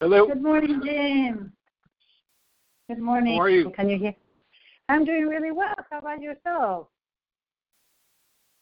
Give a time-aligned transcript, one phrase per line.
[0.00, 0.28] Hello.
[0.28, 1.52] Good morning, Jim.
[2.88, 3.34] Good morning.
[3.34, 3.70] How are you?
[3.70, 4.14] Can you hear?
[4.88, 5.74] I'm doing really well.
[5.90, 6.86] How about yourself?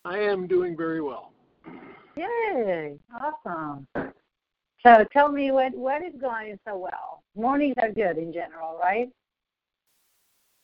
[0.06, 1.32] I am doing very well.
[2.16, 2.98] Yay!
[3.14, 3.86] Awesome.
[4.82, 7.22] So tell me what what is going so well.
[7.34, 9.10] Mornings are good in general, right?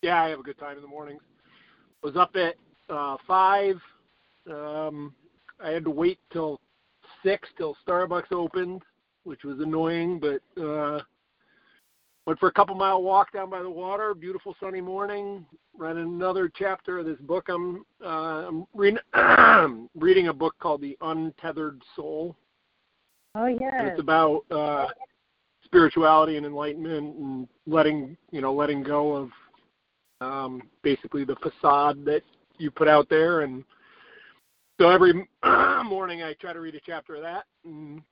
[0.00, 1.20] Yeah, I have a good time in the mornings.
[2.02, 2.54] Was up at
[2.88, 3.76] uh, five.
[4.50, 5.14] Um,
[5.62, 6.60] I had to wait till
[7.22, 8.80] six till Starbucks opened,
[9.24, 10.20] which was annoying.
[10.20, 11.00] But uh,
[12.26, 14.14] went for a couple mile walk down by the water.
[14.14, 15.44] Beautiful sunny morning.
[15.76, 17.48] Read another chapter of this book.
[17.48, 18.98] I'm uh, I'm reading
[19.94, 22.36] reading a book called The Untethered Soul.
[23.34, 23.72] Oh yes.
[23.78, 24.88] It's about uh,
[25.64, 29.30] spirituality and enlightenment and letting you know letting go of
[30.20, 32.22] um, basically the facade that
[32.58, 33.40] you put out there.
[33.40, 33.64] And
[34.80, 35.12] so every
[35.84, 37.44] morning I try to read a chapter of that.
[37.64, 38.02] And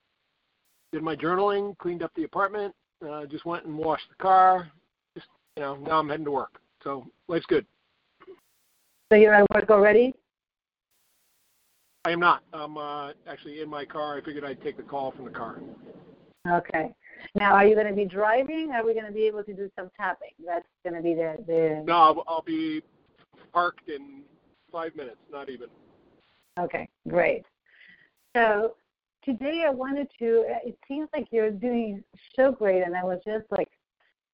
[0.93, 2.75] did my journaling, cleaned up the apartment,
[3.09, 4.71] uh, just went and washed the car.
[5.15, 6.61] Just you know now I'm heading to work.
[6.83, 7.67] So life's good.
[9.13, 10.15] So you're at work already?
[12.05, 12.43] I am not.
[12.53, 14.17] I'm uh, actually in my car.
[14.17, 15.61] I figured I'd take the call from the car.
[16.49, 16.95] Okay.
[17.35, 18.71] Now, are you going to be driving?
[18.73, 20.31] Are we going to be able to do some tapping?
[20.45, 21.83] That's going to be the the.
[21.87, 22.83] No, I'll, I'll be
[23.53, 24.23] parked in
[24.73, 25.69] five minutes, not even.
[26.59, 27.45] Okay, great.
[28.35, 28.77] So
[29.25, 30.45] today I wanted to.
[30.65, 32.03] It seems like you're doing
[32.37, 33.69] so great, and I was just like,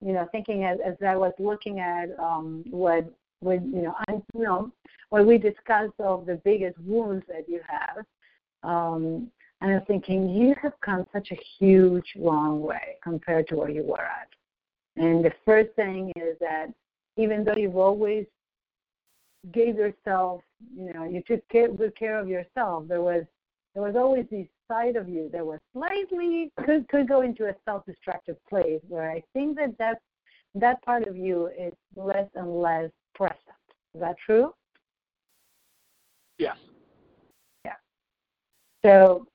[0.05, 4.13] you know, thinking as as I was looking at um, what what you know, I,
[4.35, 4.73] you know,
[5.11, 8.05] what we discussed of the biggest wounds that you have.
[8.63, 9.31] Um,
[9.61, 13.83] and I'm thinking you have come such a huge, long way compared to where you
[13.83, 14.29] were at.
[14.97, 16.67] And the first thing is that
[17.17, 18.27] even though you've always
[19.53, 20.43] gave yourself,
[20.77, 23.25] you know, you took good care of yourself, there was
[23.75, 27.55] there was always this side of you that was slightly could could go into a
[27.65, 29.99] self-destructive place where I think that that
[30.55, 33.41] that part of you is less and less present.
[33.95, 34.55] Is that true?
[36.39, 36.57] Yes.
[37.65, 37.75] Yeah.
[38.85, 39.27] So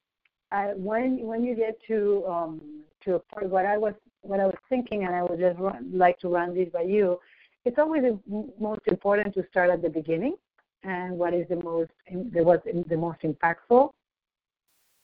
[0.51, 4.45] I, when when you get to um, to a point, what I was what I
[4.45, 7.19] was thinking, and I would just run, like to run this by you.
[7.65, 8.19] It's always the
[8.59, 10.35] most important to start at the beginning,
[10.83, 13.91] and what is the most the was the most impactful,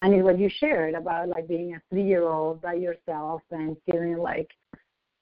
[0.02, 3.76] and is what you shared about like being a three year old by yourself and
[3.90, 4.50] feeling like,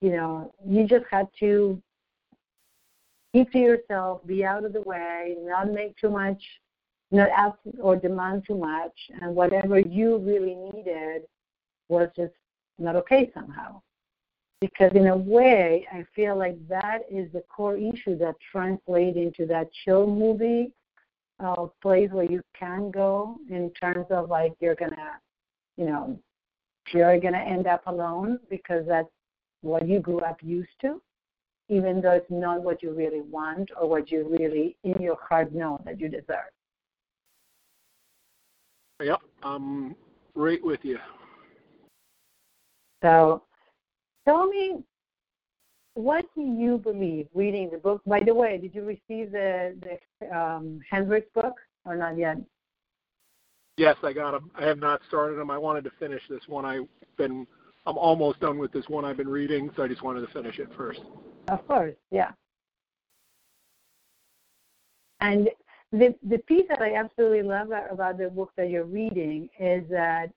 [0.01, 1.81] you know, you just had to
[3.33, 6.41] keep to yourself, be out of the way, not make too much
[7.11, 11.23] not ask or demand too much, and whatever you really needed
[11.89, 12.33] was just
[12.79, 13.81] not okay somehow.
[14.61, 19.45] Because in a way, I feel like that is the core issue that translates into
[19.47, 20.71] that chill movie
[21.39, 25.19] uh, place where you can go in terms of like you're gonna,
[25.77, 26.19] you know,
[26.93, 29.09] you're gonna end up alone because that's
[29.61, 31.01] what you grew up used to,
[31.69, 35.53] even though it's not what you really want or what you really in your heart
[35.53, 36.51] know that you deserve.
[39.01, 39.21] Yep.
[39.43, 39.95] I'm
[40.35, 40.99] right with you.
[43.03, 43.43] So
[44.25, 44.83] tell me,
[45.95, 48.01] what do you believe reading the book?
[48.05, 49.75] By the way, did you receive the,
[50.19, 52.37] the um, Hendricks book or not yet?
[53.77, 54.51] Yes, I got them.
[54.55, 55.49] I have not started them.
[55.49, 56.65] I wanted to finish this one.
[56.65, 57.47] I've been,
[57.85, 60.59] I'm almost done with this one I've been reading, so I just wanted to finish
[60.59, 61.01] it first.
[61.47, 62.31] Of course, yeah.
[65.21, 65.49] And
[65.91, 70.29] the the piece that I absolutely love about the book that you're reading is that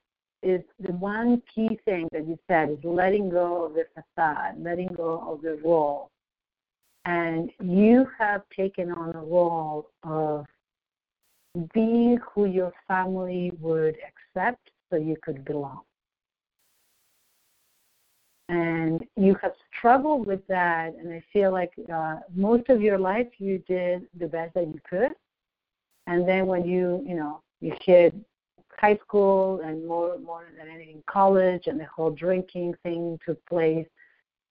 [0.43, 4.89] is the one key thing that you said is letting go of the facade, letting
[4.89, 6.10] go of the role.
[7.04, 10.47] And you have taken on a role of
[11.72, 15.80] being who your family would accept so you could belong.
[18.51, 23.27] And you have struggled with that, and I feel like uh, most of your life
[23.39, 25.12] you did the best that you could.
[26.07, 28.15] And then when you, you know, you hit
[28.78, 33.86] high school and more more than anything college and the whole drinking thing took place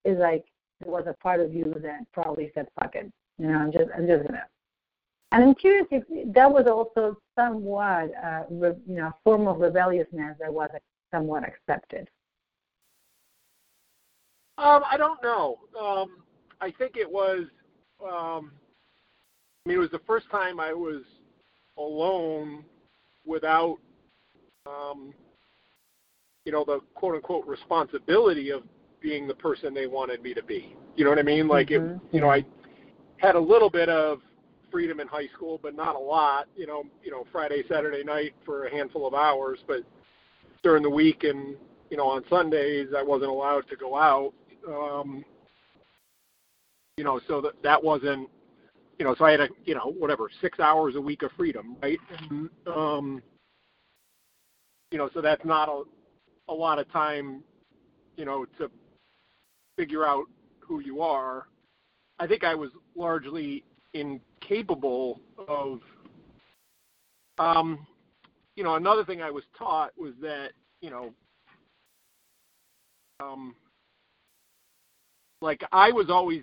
[0.06, 0.46] it's like
[0.82, 3.86] there was a part of you that probably said fuck it you know i'm just
[3.96, 4.44] i'm just gonna
[5.32, 6.04] and i'm curious if
[6.34, 10.70] that was also somewhat uh re, you know a form of rebelliousness that was
[11.12, 12.10] somewhat accepted
[14.58, 15.60] Um, I don't know.
[15.80, 16.24] Um,
[16.62, 17.46] I think it was.
[18.04, 18.52] Um,
[19.66, 21.04] I mean, it was the first time I was
[21.78, 22.64] alone
[23.26, 23.78] without,
[24.68, 25.14] um,
[26.46, 28.64] you know, the quote unquote responsibility of
[29.02, 30.76] being the person they wanted me to be.
[30.96, 31.48] You know what I mean?
[31.48, 31.96] Like, Mhm.
[31.96, 32.46] it, you know, I
[33.18, 34.22] had a little bit of
[34.72, 36.48] freedom in high school, but not a lot.
[36.56, 39.84] You know, you know, Friday, Saturday night for a handful of hours, but
[40.64, 41.56] during the week and
[41.90, 44.34] you know on Sundays I wasn't allowed to go out.
[44.68, 45.24] Um,
[46.98, 48.30] you know, so that that wasn't.
[49.00, 51.78] You know, so I had a you know whatever six hours a week of freedom,
[51.82, 52.00] right?
[52.30, 53.22] And, um,
[54.92, 55.84] you know, so that's not a
[56.50, 57.44] a lot of time.
[58.16, 58.72] You know, to
[59.78, 60.26] figure out
[60.60, 61.48] who you are.
[62.20, 63.64] I think I was largely
[63.94, 65.82] incapable of
[67.40, 67.86] um
[68.56, 70.50] you know another thing i was taught was that
[70.82, 71.14] you know
[73.20, 73.56] um
[75.42, 76.42] like i was always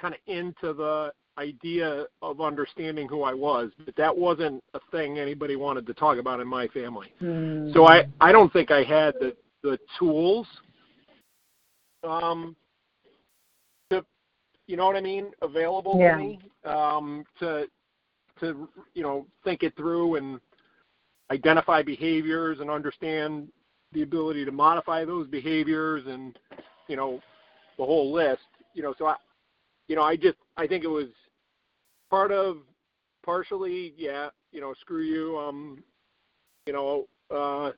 [0.00, 5.18] kind of into the idea of understanding who i was but that wasn't a thing
[5.18, 7.72] anybody wanted to talk about in my family Mm.
[7.74, 10.46] so I I don't think I had the the tools
[12.02, 12.56] um
[13.90, 14.04] to
[14.66, 16.16] you know what I mean available Yeah.
[16.16, 17.66] to me um to
[18.40, 20.40] to you know think it through and
[21.30, 23.48] identify behaviors and understand
[23.92, 26.38] the ability to modify those behaviors and
[26.88, 27.20] you know
[27.76, 28.42] the whole list
[28.74, 29.16] you know so I
[29.90, 31.08] you know I just I think it was
[32.08, 32.58] part of
[33.22, 35.84] partially yeah you know screw you um
[36.66, 37.72] you know uh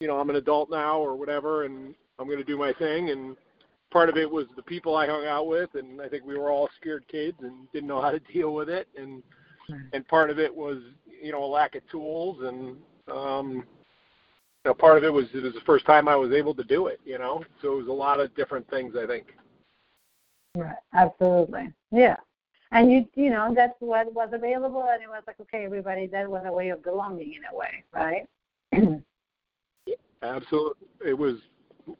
[0.00, 3.08] you know, I'm an adult now or whatever, and I'm going to do my thing.
[3.08, 3.36] And
[3.90, 6.50] part of it was the people I hung out with, and I think we were
[6.50, 8.88] all scared kids and didn't know how to deal with it.
[8.96, 9.22] And
[9.94, 10.78] and part of it was,
[11.22, 12.76] you know, a lack of tools, and
[13.10, 16.54] um, you know, part of it was it was the first time I was able
[16.54, 17.00] to do it.
[17.04, 18.94] You know, so it was a lot of different things.
[19.02, 19.28] I think.
[20.54, 20.76] Right.
[20.94, 21.72] Absolutely.
[21.90, 22.16] Yeah.
[22.70, 26.28] And you, you know, that's what was available, and it was like, okay, everybody, that
[26.28, 28.26] was a way of belonging in a way, right?
[30.22, 31.36] Absolutely, it was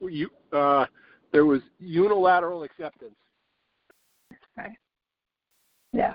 [0.00, 0.30] you.
[0.52, 0.86] Uh,
[1.30, 3.14] there was unilateral acceptance.
[4.56, 4.72] right.
[5.92, 6.14] Yeah.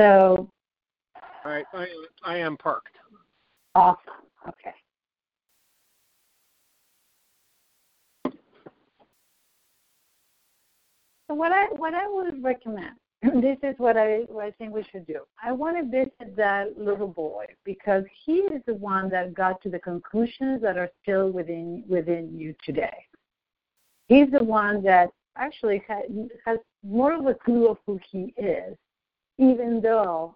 [0.00, 0.48] So
[1.44, 1.86] All right, I
[2.22, 2.96] I am parked.
[3.74, 3.98] awesome.
[4.46, 4.74] Okay.
[11.28, 14.82] So what I what I would recommend, this is what I what I think we
[14.90, 15.20] should do.
[15.42, 19.68] I want to visit that little boy because he is the one that got to
[19.68, 23.04] the conclusions that are still within within you today.
[24.06, 26.04] He's the one that actually has,
[26.46, 28.76] has more of a clue of who he is,
[29.36, 30.34] even though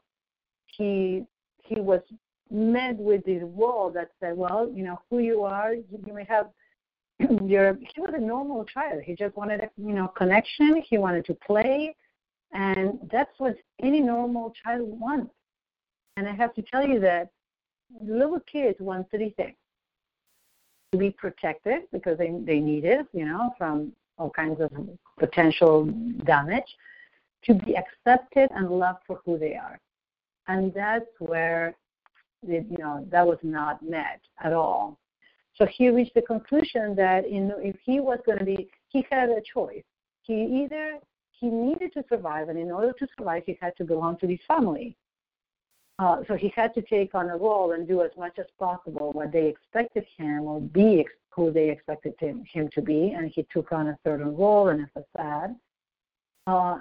[0.67, 1.25] he
[1.63, 2.03] he was
[2.51, 6.25] met with this wall that said, well, you know, who you are, you, you may
[6.25, 6.51] have
[7.47, 9.03] you're he was a normal child.
[9.05, 10.83] He just wanted a you know connection.
[10.89, 11.95] He wanted to play,
[12.53, 15.33] and that's what any normal child wants.
[16.17, 17.31] And I have to tell you that
[18.01, 19.57] little kids want three things:
[20.93, 24.71] to be protected because they they need it, you know, from all kinds of
[25.19, 25.87] potential
[26.25, 26.77] damage,
[27.45, 29.79] to be accepted and loved for who they are,
[30.49, 31.75] and that's where
[32.47, 34.99] it, you know that was not met at all
[35.55, 39.29] so he reached the conclusion that in, if he was going to be, he had
[39.29, 39.85] a choice.
[40.23, 40.99] He either
[41.31, 44.39] he needed to survive, and in order to survive, he had to belong to this
[44.47, 44.97] family.
[45.99, 49.13] Uh, so he had to take on a role and do as much as possible
[49.13, 53.47] what they expected him or be who they expected him, him to be, and he
[53.53, 55.55] took on a certain role and a facade.
[56.47, 56.79] Uh,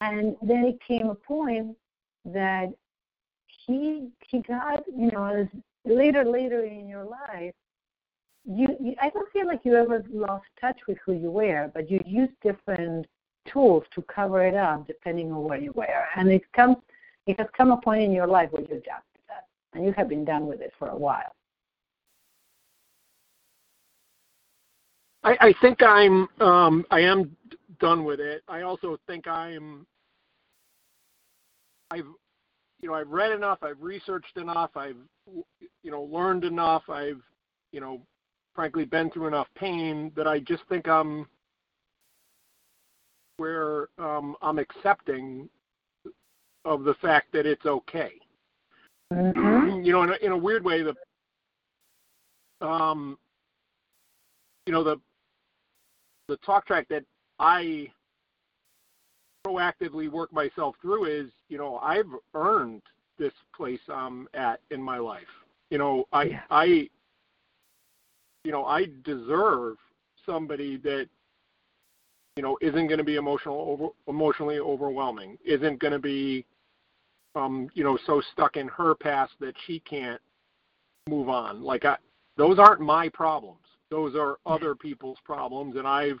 [0.00, 1.76] and then it came a point
[2.24, 2.72] that
[3.46, 5.46] he he got you know as
[5.84, 7.54] later later in your life
[8.46, 11.90] you, you i don't feel like you ever lost touch with who you were but
[11.90, 13.06] you use different
[13.50, 16.04] tools to cover it up depending on where you were.
[16.16, 16.76] And it comes
[17.26, 19.46] it has come a point in your life where done with that.
[19.72, 21.34] And you have been done with it for a while.
[25.22, 27.34] I, I think I'm um, I am
[27.80, 28.42] done with it.
[28.48, 29.86] I also think I'm
[31.90, 32.06] I've
[32.84, 34.98] you know I've read enough, I've researched enough, I've
[35.82, 37.22] you know learned enough, I've
[37.72, 38.02] you know
[38.54, 41.26] frankly been through enough pain that I just think I'm
[43.38, 45.48] where um, I'm accepting
[46.66, 48.12] of the fact that it's okay.
[49.10, 49.82] mm-hmm.
[49.82, 50.94] You know, in a, in a weird way, the
[52.60, 53.16] um,
[54.66, 55.00] you know the
[56.28, 57.04] the talk track that
[57.38, 57.88] I
[59.46, 62.82] proactively work myself through is, you know, I've earned
[63.18, 65.22] this place I'm at in my life.
[65.70, 66.42] You know, I Yeah.
[66.50, 66.90] I
[68.44, 69.78] you know, I deserve
[70.26, 71.08] somebody that
[72.36, 76.44] you know isn't going to be emotional over emotionally overwhelming, isn't going to be
[77.36, 80.20] um, you know, so stuck in her past that she can't
[81.08, 81.62] move on.
[81.62, 81.96] Like I
[82.36, 83.60] those aren't my problems.
[83.90, 86.20] Those are other people's problems and I've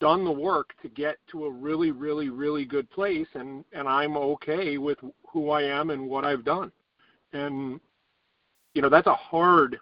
[0.00, 4.16] done the work to get to a really really really good place and and I'm
[4.16, 4.98] okay with
[5.32, 6.72] who I am and what I've done.
[7.32, 7.80] And
[8.74, 9.78] you know, that's a hard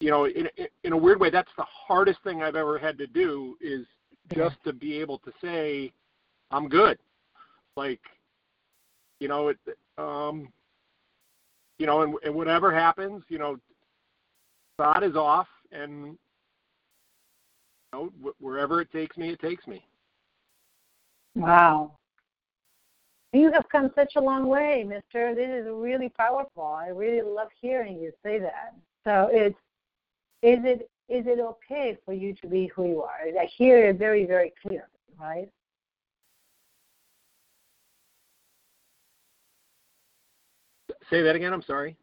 [0.00, 0.48] you know, in
[0.84, 3.86] in a weird way that's the hardest thing I've ever had to do is
[4.34, 5.92] just to be able to say
[6.50, 6.98] I'm good.
[7.76, 8.00] Like
[9.20, 9.58] you know, it
[9.96, 10.52] um
[11.78, 13.58] you know, and, and whatever happens, you know,
[14.78, 16.18] God is off and
[17.92, 19.84] know, wherever it takes me, it takes me.
[21.34, 21.92] Wow.
[23.32, 25.34] You have come such a long way, Mister.
[25.34, 26.64] This is really powerful.
[26.64, 28.74] I really love hearing you say that.
[29.04, 29.58] So it's
[30.42, 33.40] is it is it okay for you to be who you are?
[33.40, 34.86] I hear it very very clearly,
[35.20, 35.48] right?
[41.10, 41.52] Say that again.
[41.52, 41.96] I'm sorry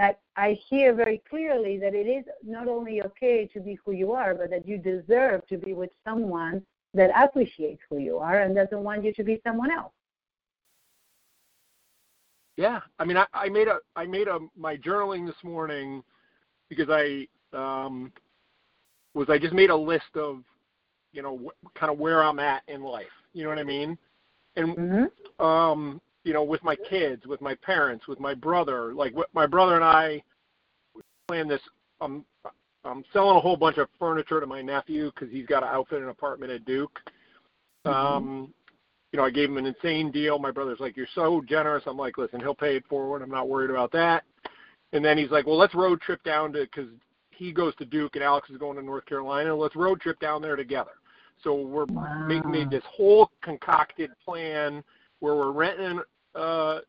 [0.00, 4.12] that I hear very clearly that it is not only okay to be who you
[4.12, 6.62] are, but that you deserve to be with someone
[6.94, 9.92] that appreciates who you are and doesn't want you to be someone else.
[12.56, 16.02] Yeah, I mean, I, I made a I made a my journaling this morning
[16.70, 18.10] because I um,
[19.12, 20.42] was I just made a list of
[21.12, 23.06] you know wh- kind of where I'm at in life.
[23.34, 23.98] You know what I mean?
[24.56, 25.44] And mm-hmm.
[25.44, 28.92] um, you know, with my kids, with my parents, with my brother.
[28.94, 30.22] Like my brother and I
[31.28, 31.60] plan this.
[32.00, 32.24] I'm
[32.84, 36.02] I'm selling a whole bunch of furniture to my nephew because he's got to outfit
[36.02, 36.98] an apartment at Duke.
[37.86, 37.90] Mm-hmm.
[37.90, 38.54] Um,
[39.12, 40.38] you know, I gave him an insane deal.
[40.38, 43.22] My brother's like, "You're so generous." I'm like, "Listen, he'll pay it forward.
[43.22, 44.24] I'm not worried about that."
[44.92, 46.90] And then he's like, "Well, let's road trip down to because
[47.30, 49.54] he goes to Duke and Alex is going to North Carolina.
[49.54, 50.92] Let's road trip down there together."
[51.42, 52.26] So we're wow.
[52.26, 54.84] make, made this whole concocted plan
[55.20, 56.00] where we're renting
[56.34, 56.80] uh,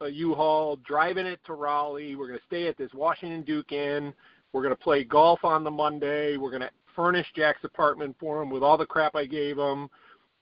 [0.00, 2.14] a U-Haul, driving it to Raleigh.
[2.14, 4.12] We're going to stay at this Washington Duke Inn.
[4.52, 6.36] We're going to play golf on the Monday.
[6.36, 9.88] We're going to furnish Jack's apartment for him with all the crap I gave him.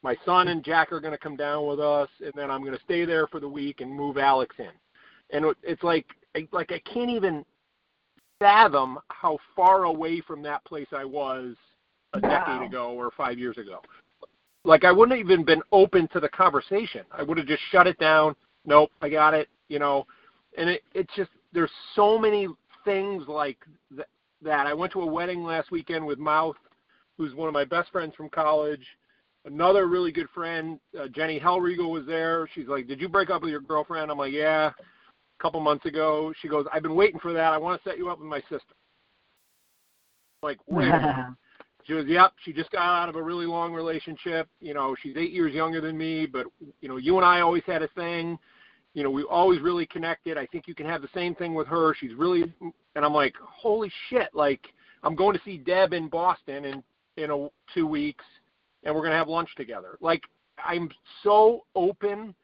[0.02, 2.76] My son and Jack are going to come down with us, and then I'm going
[2.76, 4.70] to stay there for the week and move Alex in.
[5.32, 6.06] And it's like,
[6.52, 7.44] like I can't even
[8.38, 11.56] fathom how far away from that place I was
[12.12, 12.28] a wow.
[12.28, 13.80] decade ago or five years ago
[14.66, 17.02] like I wouldn't have even been open to the conversation.
[17.12, 18.34] I would have just shut it down.
[18.64, 19.48] Nope, I got it.
[19.68, 20.06] You know,
[20.58, 22.48] and it it's just there's so many
[22.84, 23.58] things like
[23.94, 24.08] th-
[24.42, 24.66] that.
[24.66, 26.56] I went to a wedding last weekend with Mouth,
[27.16, 28.84] who's one of my best friends from college.
[29.44, 32.48] Another really good friend, uh, Jenny Hellriegel, was there.
[32.52, 34.72] She's like, "Did you break up with your girlfriend?" I'm like, "Yeah."
[35.38, 37.52] A couple months ago, she goes, "I've been waiting for that.
[37.52, 38.74] I want to set you up with my sister."
[40.42, 40.92] Like, wait.
[41.86, 44.48] She goes, yep, she just got out of a really long relationship.
[44.60, 46.46] You know, she's eight years younger than me, but,
[46.80, 48.38] you know, you and I always had a thing.
[48.94, 50.36] You know, we always really connected.
[50.36, 51.94] I think you can have the same thing with her.
[51.94, 52.52] She's really,
[52.96, 54.66] and I'm like, holy shit, like,
[55.04, 56.82] I'm going to see Deb in Boston in,
[57.16, 58.24] in a, two weeks,
[58.82, 59.96] and we're going to have lunch together.
[60.00, 60.22] Like,
[60.58, 60.90] I'm
[61.22, 62.34] so open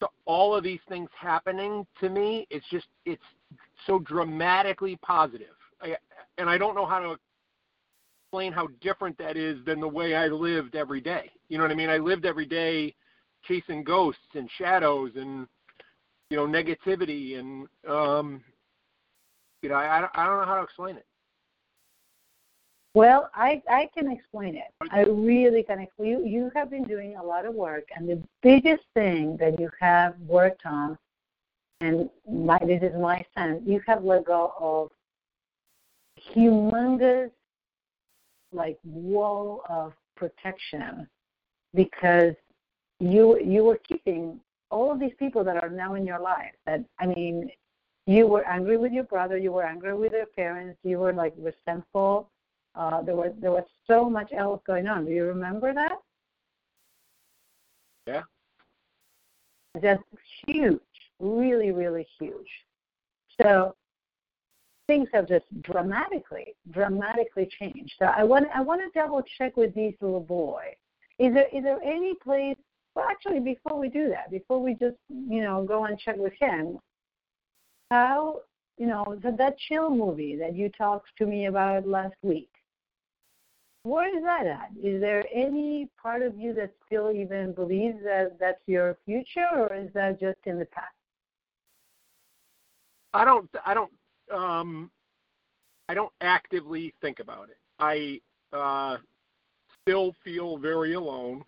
[0.00, 2.46] to all of these things happening to me.
[2.48, 3.22] It's just, it's
[3.86, 5.56] so dramatically positive.
[5.82, 5.96] I,
[6.38, 7.16] and I don't know how to
[8.32, 11.30] explain how different that is than the way I lived every day.
[11.50, 11.90] You know what I mean?
[11.90, 12.94] I lived every day
[13.46, 15.46] chasing ghosts and shadows and
[16.30, 18.42] you know negativity and um
[19.60, 21.04] you know I I don't know how to explain it.
[22.94, 24.72] Well, I I can explain it.
[24.90, 25.86] I really can.
[25.98, 29.68] You you have been doing a lot of work, and the biggest thing that you
[29.78, 30.96] have worked on,
[31.82, 34.90] and my this is my sense, you have let go of
[36.34, 37.30] humongous
[38.52, 41.08] like wall of protection
[41.74, 42.34] because
[43.00, 44.38] you you were keeping
[44.70, 47.50] all of these people that are now in your life that i mean
[48.06, 51.34] you were angry with your brother you were angry with your parents you were like
[51.38, 52.28] resentful.
[52.74, 55.04] Uh there was there was so much else going on.
[55.04, 55.98] Do you remember that?
[58.06, 58.22] Yeah.
[59.80, 60.02] Just
[60.46, 60.80] huge
[61.20, 62.48] really really huge.
[63.40, 63.74] So
[64.92, 67.94] things have just dramatically, dramatically changed.
[67.98, 70.64] So I want I want to double check with these little boy.
[71.18, 72.56] Is there is there any place?
[72.94, 76.34] Well, actually, before we do that, before we just you know go and check with
[76.38, 76.78] him,
[77.90, 78.40] how
[78.76, 82.50] you know that that chill movie that you talked to me about last week.
[83.84, 84.70] Where is that at?
[84.80, 89.74] Is there any part of you that still even believes that that's your future, or
[89.74, 90.94] is that just in the past?
[93.14, 93.48] I don't.
[93.64, 93.90] I don't
[94.32, 94.90] um,
[95.88, 97.58] I don't actively think about it.
[97.78, 98.20] I
[98.52, 98.98] uh,
[99.82, 101.44] still feel very alone.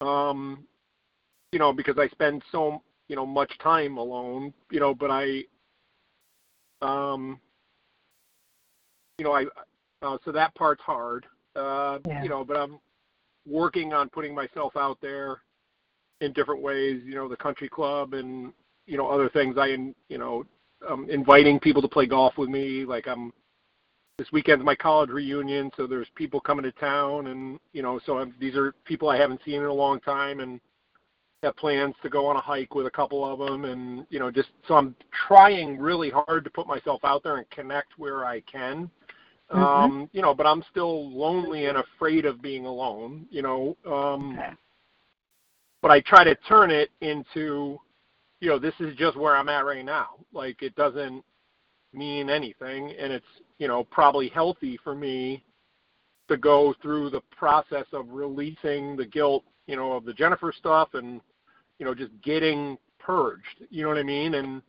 [0.00, 0.66] Um,
[1.52, 4.52] you know, because I spend so you know much time alone.
[4.70, 5.44] You know, but I,
[6.82, 7.40] um,
[9.18, 9.46] you know, I
[10.02, 11.26] uh, so that part's hard.
[11.54, 12.22] Uh, Yeah.
[12.22, 12.78] You know, but I'm
[13.46, 15.40] working on putting myself out there
[16.20, 17.00] in different ways.
[17.04, 18.52] You know, the country club and
[18.86, 19.56] you know other things.
[19.56, 20.44] I you know
[20.88, 22.84] um, inviting people to play golf with me.
[22.84, 23.32] Like I'm
[24.18, 28.18] this weekend's my college reunion, so there's people coming to town, and you know, so
[28.18, 30.60] I'm, these are people I haven't seen in a long time, and
[31.42, 34.30] have plans to go on a hike with a couple of them, and you know,
[34.30, 34.94] just so I'm
[35.28, 38.90] trying really hard to put myself out there and connect where I can.
[39.52, 39.56] Mhm.
[39.56, 43.26] Um, you know, but I'm still lonely and afraid of being alone.
[43.30, 44.50] You know, um, Okay.
[45.82, 47.78] but I try to turn it into,
[48.40, 50.10] you know, this is just where I'm at right now.
[50.32, 51.24] Like it doesn't
[51.92, 53.26] mean anything, and it's
[53.58, 55.42] you know probably healthy for me
[56.28, 60.90] to go through the process of releasing the guilt, you know, of the Jennifer stuff,
[60.94, 61.20] and
[61.78, 63.64] you know just getting purged.
[63.70, 64.34] You know what I mean?
[64.34, 64.62] And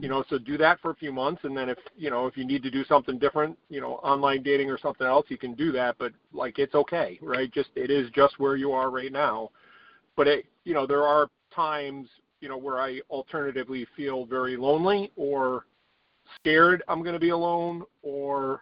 [0.00, 2.36] you know, so do that for a few months, and then if you know if
[2.36, 5.54] you need to do something different, you know, online dating or something else, you can
[5.54, 5.96] do that.
[5.98, 7.52] But like it's okay, right?
[7.52, 9.50] Just it is just where you are right now.
[10.16, 12.08] But it, you know, there are times,
[12.44, 15.64] you know, where I alternatively feel very lonely or
[16.36, 18.60] scared I'm going to be alone or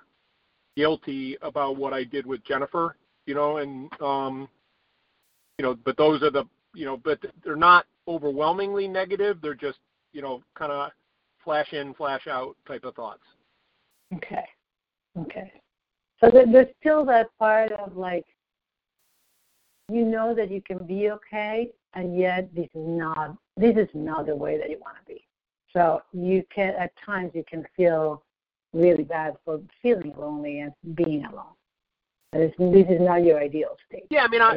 [0.76, 2.94] guilty about what I did with Jennifer,
[3.26, 4.48] you know, and um
[5.58, 6.44] you know, but those are the,
[6.76, 9.80] you know, but they're not overwhelmingly negative, they're just,
[10.12, 10.92] you know, kind of
[11.42, 13.24] flash in, flash out type of thoughts.
[14.14, 14.46] Okay.
[15.18, 15.52] Okay.
[16.20, 18.26] So there's still that part of like,
[19.90, 24.26] you know that you can be okay, and yet this is not this is not
[24.26, 25.24] the way that you want to be.
[25.72, 28.22] So you can at times you can feel
[28.72, 31.54] really bad for feeling lonely and being alone.
[32.32, 34.06] This, this is not your ideal state.
[34.10, 34.56] Yeah, I mean, I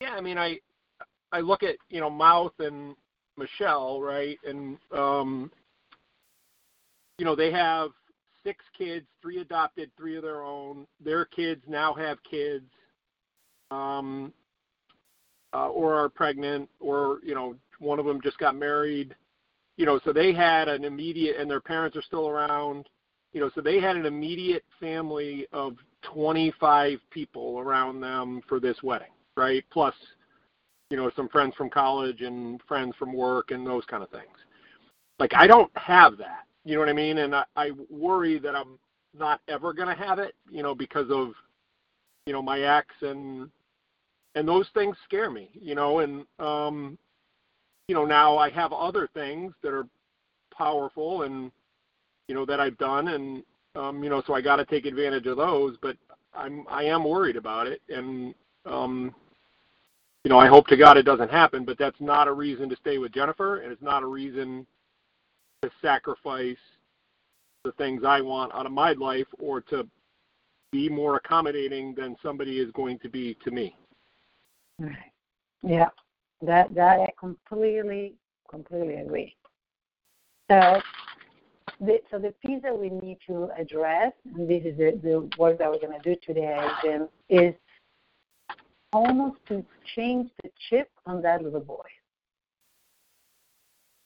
[0.00, 0.58] yeah, I mean, I
[1.32, 2.94] I look at you know Mouth and
[3.38, 5.50] Michelle, right, and um,
[7.18, 7.90] you know they have
[8.44, 10.86] six kids, three adopted, three of their own.
[11.02, 12.66] Their kids now have kids,
[13.70, 14.32] um,
[15.54, 19.14] uh, or are pregnant, or you know one of them just got married.
[19.76, 22.88] You know, so they had an immediate, and their parents are still around.
[23.32, 28.76] You know, so they had an immediate family of 25 people around them for this
[28.82, 29.64] wedding, right?
[29.72, 29.94] Plus,
[30.90, 34.36] you know, some friends from college and friends from work and those kind of things.
[35.18, 36.44] Like I don't have that.
[36.64, 37.18] You know what I mean?
[37.18, 38.78] And I, I worry that I'm
[39.18, 41.32] not ever gonna have it, you know, because of
[42.26, 43.50] you know, my ex and
[44.34, 46.98] and those things scare me, you know, and um
[47.88, 49.86] you know, now I have other things that are
[50.56, 51.50] powerful and
[52.28, 53.42] you know that I've done and
[53.74, 55.96] um you know so I got to take advantage of those but
[56.34, 58.34] I'm I am worried about it and
[58.66, 59.14] um
[60.24, 62.76] you know I hope to God it doesn't happen but that's not a reason to
[62.76, 64.66] stay with Jennifer and it's not a reason
[65.62, 66.56] to sacrifice
[67.64, 69.86] the things I want out of my life or to
[70.70, 73.74] be more accommodating than somebody is going to be to me.
[74.78, 75.12] Right.
[75.62, 75.88] Yeah.
[76.42, 78.14] That that I completely
[78.50, 79.36] completely agree.
[80.50, 80.80] So
[81.80, 85.58] the, so the piece that we need to address, and this is the, the work
[85.58, 87.54] that we're going to do today, Jim, is
[88.92, 89.64] almost to
[89.96, 91.86] change the chip on that little boy.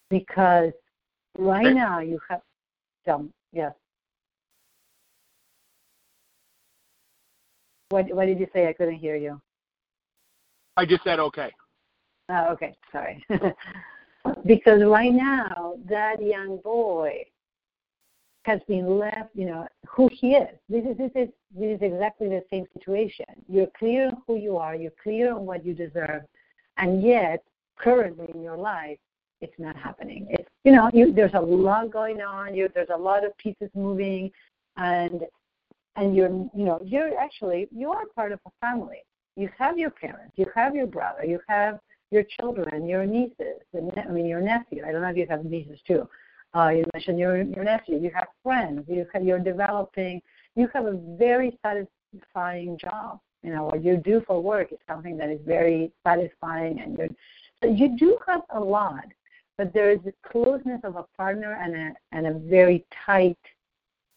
[0.09, 0.73] Because
[1.37, 1.75] right Okay.
[1.75, 2.41] now you have
[3.07, 3.73] some, yes.
[7.91, 8.69] What, what did you say?
[8.69, 9.41] I couldn't hear you.
[10.79, 11.53] I just said okay.
[12.29, 13.25] Oh, okay, sorry.
[14.47, 17.25] because right now, that young boy
[18.45, 20.57] has been left, you know, who he is.
[20.69, 23.27] This is this is this is exactly the same situation.
[23.49, 26.23] You're clear on who you are, you're clear on what you deserve,
[26.77, 27.43] and yet
[27.77, 28.99] currently in your life
[29.41, 30.29] it's not happening.
[30.31, 33.69] It's you know, you there's a lot going on, you there's a lot of pieces
[33.75, 34.31] moving
[34.77, 35.25] and
[35.97, 39.03] and you're you know, you're actually you are part of a family.
[39.39, 41.79] You have your parents, you have your brother, you have
[42.11, 44.83] your children, your nieces, and I mean your nephew.
[44.85, 46.09] I don't know if you have nieces too.
[46.57, 48.01] Uh, you mentioned your your nephew.
[48.01, 48.85] You have friends.
[48.89, 50.21] You have, you're developing.
[50.57, 53.21] You have a very satisfying job.
[53.45, 57.09] You know what you do for work is something that is very satisfying, and you're,
[57.63, 59.07] so you do have a lot.
[59.57, 63.39] But there is the closeness of a partner and a and a very tight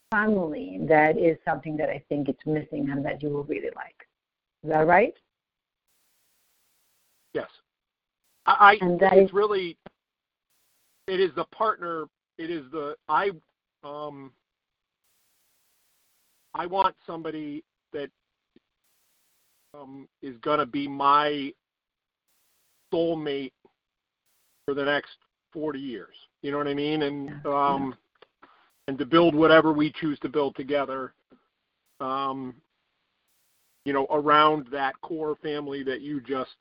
[0.09, 4.07] family that is something that I think it's missing and that you will really like.
[4.63, 5.13] Is that right?
[7.33, 7.47] Yes.
[8.45, 9.77] I, I And that it's is- really
[11.07, 12.05] it is the partner
[12.37, 13.31] it is the I
[13.83, 14.31] um
[16.53, 18.09] I want somebody that
[19.73, 21.53] um, is going to be my
[22.93, 23.53] soulmate
[24.65, 25.11] for the next
[25.53, 26.13] 40 years.
[26.41, 27.03] You know what I mean?
[27.03, 27.95] And um,
[28.89, 31.13] and to build whatever we choose to build together.
[32.01, 32.55] Um,
[33.85, 36.55] you know, around that core family that you just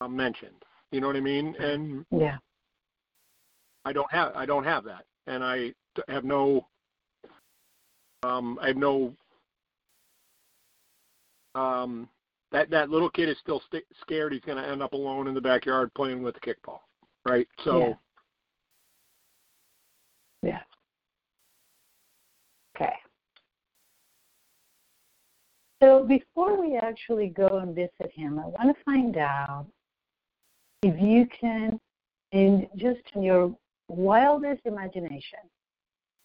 [0.00, 0.64] uh, mentioned.
[0.90, 1.54] You know what I mean?
[1.58, 2.36] And yeah,
[3.84, 5.72] I don't have I don't have that, and I
[6.08, 6.66] have no
[8.22, 9.14] um, I have no
[11.54, 12.08] um,
[12.52, 15.34] that that little kid is still st- scared he's going to end up alone in
[15.34, 16.80] the backyard playing with the kickball,
[17.26, 17.48] right?
[17.64, 17.96] So.
[20.42, 20.50] Yeah.
[20.50, 20.60] yeah.
[22.76, 22.94] Okay.
[25.84, 29.66] So before we actually go and visit him, I want to find out
[30.82, 31.78] if you can,
[32.32, 33.54] in just in your
[33.88, 35.40] wildest imagination,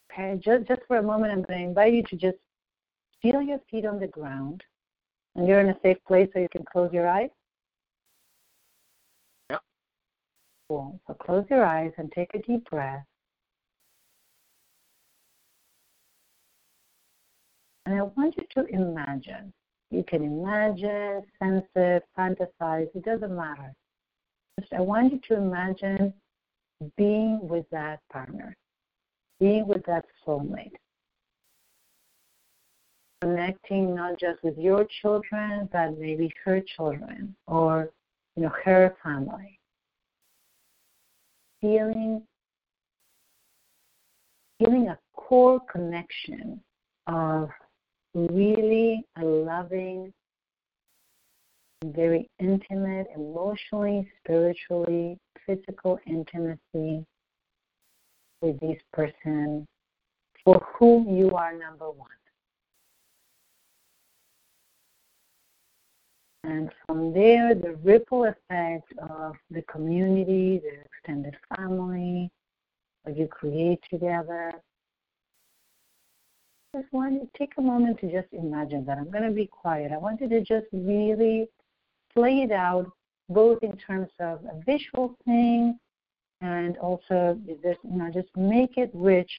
[0.10, 2.38] okay, just, just for a moment, I'm going to invite you to just
[3.22, 4.63] feel your feet on the ground
[5.36, 7.30] and you're in a safe place so you can close your eyes?
[9.50, 9.62] Yep.
[10.69, 11.02] Cool.
[11.06, 13.04] So close your eyes and take a deep breath.
[17.89, 19.52] And I want you to imagine.
[19.89, 23.73] You can imagine, sense it, fantasize, it doesn't matter.
[24.60, 26.13] Just I want you to imagine
[26.97, 28.56] being with that partner,
[29.39, 30.75] being with that soulmate
[33.21, 37.89] connecting not just with your children, but maybe her children or
[38.36, 39.60] you know her family.
[41.60, 42.21] Feeling
[44.60, 46.62] feeling a core connection
[47.08, 47.49] of
[48.27, 50.13] really a loving,
[51.86, 57.05] very intimate, emotionally, spiritually, physical intimacy
[58.41, 59.67] with this person
[60.43, 62.08] for whom you are number one.
[66.43, 72.32] And from there, the ripple effect of the community, the extended family,
[73.03, 74.53] what you create together.
[76.75, 78.99] Just want to take a moment to just imagine that.
[78.99, 79.91] I'm going to be quiet.
[79.91, 81.47] I want you to just really
[82.13, 82.91] play it out,
[83.27, 85.79] both in terms of a visual thing
[86.41, 89.32] and also just, you know, just make it rich,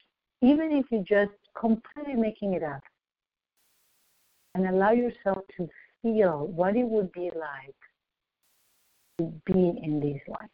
[0.42, 2.82] even if you're just completely making it up.
[4.56, 5.68] And allow yourself to
[6.02, 7.76] feel what it would be like
[9.18, 10.50] to be in these lives.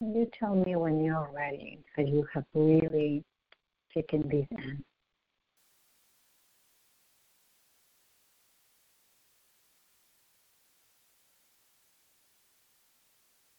[0.00, 3.24] You tell me when you're ready, that you have really
[3.92, 4.84] taken these in.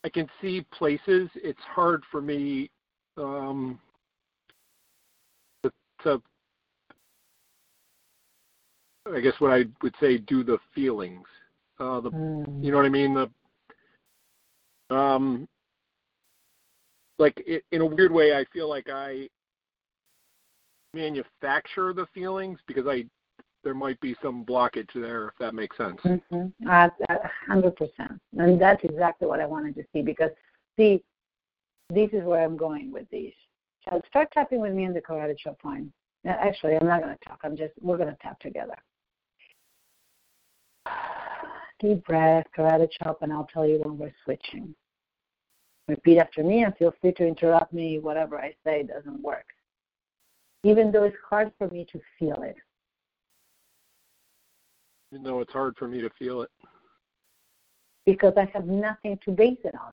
[0.05, 1.29] I can see places.
[1.35, 2.71] It's hard for me
[3.17, 3.77] um,
[5.63, 5.71] to,
[6.03, 6.21] to,
[9.13, 11.25] I guess what I would say, do the feelings.
[11.81, 12.63] Uh, the, mm.
[12.63, 13.13] you know what I mean.
[14.89, 15.49] The, um,
[17.19, 19.27] like it, in a weird way, I feel like I
[20.93, 23.05] manufacture the feelings because I
[23.63, 25.99] there might be some blockage there, if that makes sense.
[26.05, 26.67] Mm-hmm.
[26.67, 26.87] Uh,
[27.47, 30.31] hundred percent, and that's exactly what I wanted to see because
[30.77, 31.03] see,
[31.89, 33.33] this is where I'm going with these.
[33.83, 35.91] So start tapping with me in the karate chop line.
[36.25, 37.39] Actually, I'm not going to talk.
[37.43, 38.77] I'm just we're going to tap together.
[41.81, 44.73] Deep breath, karate chop, and I'll tell you when we're switching.
[45.89, 47.97] Repeat after me and feel free to interrupt me.
[47.97, 49.45] Whatever I say doesn't work.
[50.63, 52.55] Even though it's hard for me to feel it.
[55.11, 56.51] Even though it's hard for me to feel it.
[58.05, 59.91] Because I have nothing to base it on.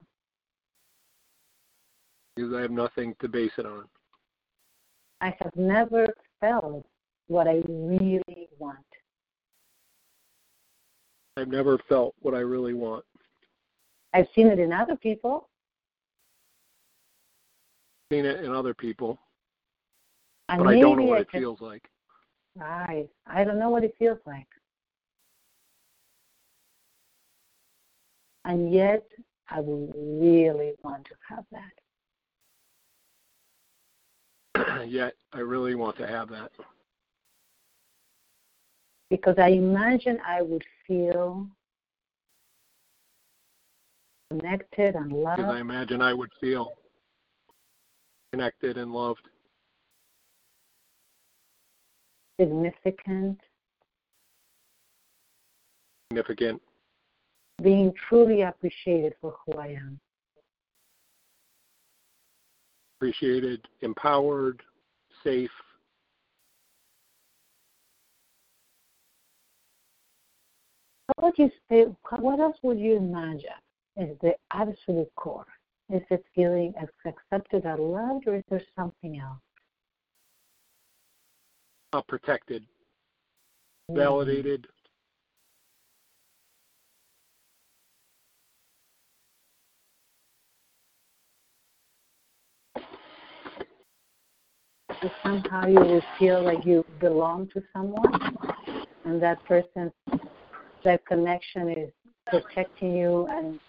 [2.35, 3.85] Because I have nothing to base it on.
[5.23, 6.07] I have never
[6.43, 6.85] felt
[7.29, 8.77] what I really want.
[11.39, 13.05] I've never felt what I really want.
[14.13, 15.49] I've seen it in other people
[18.13, 19.19] seen it in other people,
[20.49, 21.89] and but I don't know what I it feels like.
[22.55, 23.09] Right.
[23.27, 24.47] I don't know what it feels like.
[28.45, 29.05] And yet,
[29.51, 31.73] I would really want to have that.
[34.89, 36.53] Yet I really want to have that.
[39.11, 41.49] Because I imagine I would feel
[44.31, 45.39] connected and loved.
[45.39, 46.73] Because I imagine I would feel
[48.33, 49.29] connected and loved.
[52.41, 53.41] Significant.
[56.11, 56.61] Significant.
[57.63, 59.99] Being truly appreciated for who I am.
[62.99, 64.63] Appreciated, empowered,
[65.25, 65.51] safe.
[71.15, 71.87] What would you say?
[72.19, 73.49] What else would you imagine
[73.97, 75.47] is the absolute core?
[75.93, 79.39] Is it feeling accepted and loved, or is there something else?
[81.93, 83.97] Uh, protected, mm-hmm.
[83.97, 84.67] validated.
[95.23, 98.37] somehow you will feel like you belong to someone,
[99.05, 99.93] and that person,
[100.85, 101.91] that connection is
[102.27, 103.61] protecting you and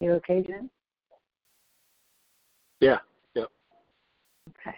[0.00, 0.70] You okay, Jen?
[2.80, 2.98] Yeah,
[3.34, 3.44] yeah.
[4.48, 4.76] Okay.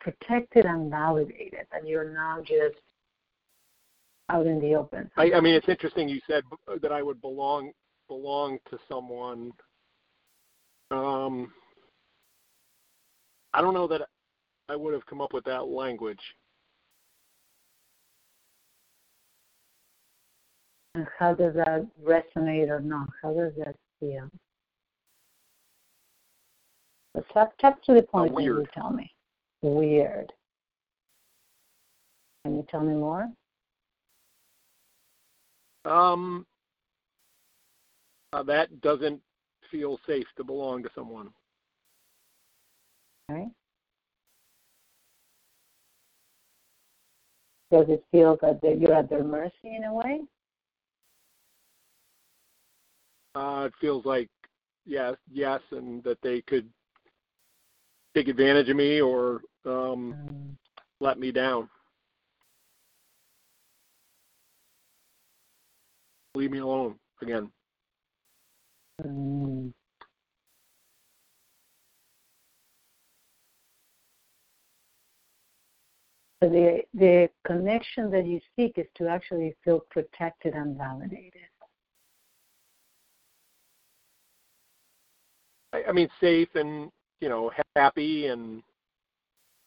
[0.00, 2.76] Protected and validated, and you're now just
[4.28, 5.10] out in the open.
[5.16, 6.44] I, I mean, it's interesting you said
[6.82, 7.72] that I would belong
[8.08, 9.52] belong to someone.
[10.90, 11.52] Um,
[13.54, 14.02] I don't know that
[14.68, 16.20] I would have come up with that language.
[20.98, 23.08] And how does that resonate or not?
[23.22, 24.28] How does that feel?
[27.14, 29.08] Let's talk, talk to the point oh, you tell me.
[29.62, 30.32] Weird.
[32.44, 33.28] Can you tell me more?
[35.84, 36.44] Um,
[38.32, 39.20] uh, that doesn't
[39.70, 41.28] feel safe to belong to someone.
[43.30, 43.46] Okay.
[47.70, 50.22] Does it feel that you're at their mercy in a way?
[53.38, 54.28] Uh, it feels like
[54.84, 56.68] yes, yes, and that they could
[58.12, 60.56] take advantage of me or um,
[60.98, 61.68] let me down.
[66.34, 67.48] Leave me alone again.
[69.04, 69.72] Mm.
[76.40, 81.42] the the connection that you seek is to actually feel protected and validated.
[85.86, 88.62] I, mean, safe and you know happy and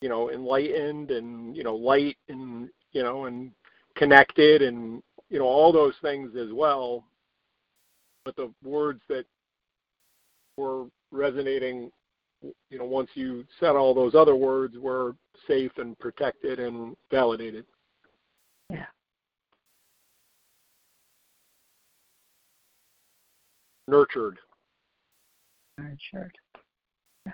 [0.01, 3.51] you know enlightened and you know light and you know and
[3.95, 7.03] connected and you know all those things as well.
[8.25, 9.25] But the words that
[10.57, 11.91] were resonating,
[12.69, 15.15] you know, once you said all those other words, were
[15.47, 17.65] safe and protected and validated.
[18.69, 18.85] Yeah.
[23.87, 24.37] Nurtured
[25.81, 26.35] nurtured.
[27.25, 27.31] Yeah.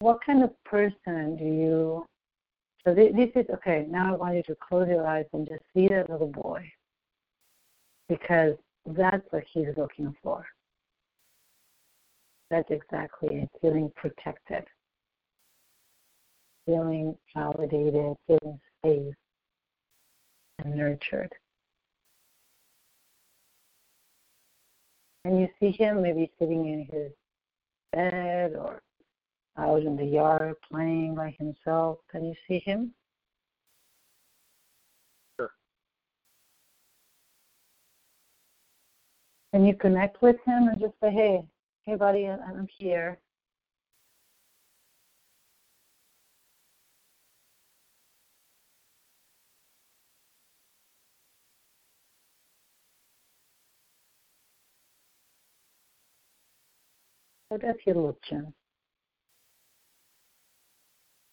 [0.00, 2.06] What kind of person do you?
[2.84, 3.86] So this, this is okay.
[3.88, 6.70] Now I want you to close your eyes and just see that little boy,
[8.08, 8.54] because
[8.86, 10.44] that's what he's looking for.
[12.50, 13.48] That's exactly it.
[13.60, 14.64] Feeling protected
[16.66, 19.14] feeling validated, feeling safe
[20.58, 21.32] and nurtured.
[25.24, 27.12] And you see him maybe sitting in his
[27.92, 28.82] bed or
[29.56, 31.98] out in the yard playing by himself.
[32.10, 32.92] Can you see him?
[35.38, 35.52] Sure.
[39.52, 41.44] Can you connect with him and just say, hey,
[41.84, 43.18] hey, buddy, I'm here.
[57.52, 58.54] How does he look, Jim?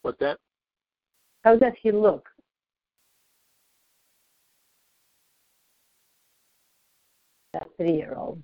[0.01, 0.37] What's that?
[1.45, 2.27] How does he look?
[7.53, 8.43] That three year old.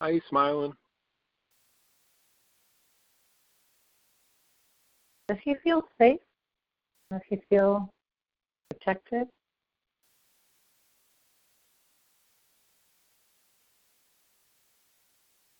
[0.00, 0.72] Are you smiling?
[5.28, 6.18] Does he feel safe?
[7.12, 7.88] Does he feel
[8.68, 9.28] protected?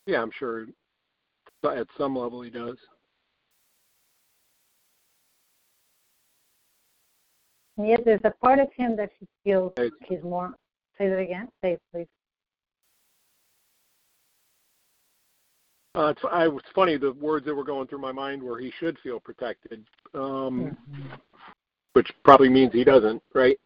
[0.06, 0.66] Yeah, I'm sure
[1.64, 2.76] at some level he does.
[7.76, 9.72] Yes, there's a part of him that he feels
[10.08, 10.54] he's more.
[10.96, 11.48] Say that again.
[11.62, 12.06] Say it, please.
[15.94, 18.72] Uh, it's, I, it's funny the words that were going through my mind were he
[18.78, 21.14] should feel protected, um, mm-hmm.
[21.94, 23.58] which probably means he doesn't, right?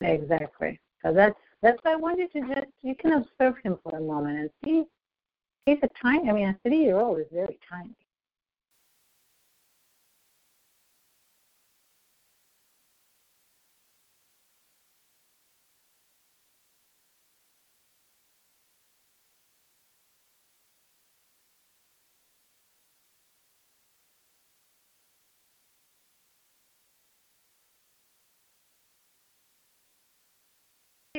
[0.00, 0.80] Exactly.
[1.04, 4.38] So that's that's why I wanted to just you can observe him for a moment
[4.38, 4.84] and see.
[5.66, 6.28] He's a tiny.
[6.28, 7.94] I mean, a three-year-old is very tiny.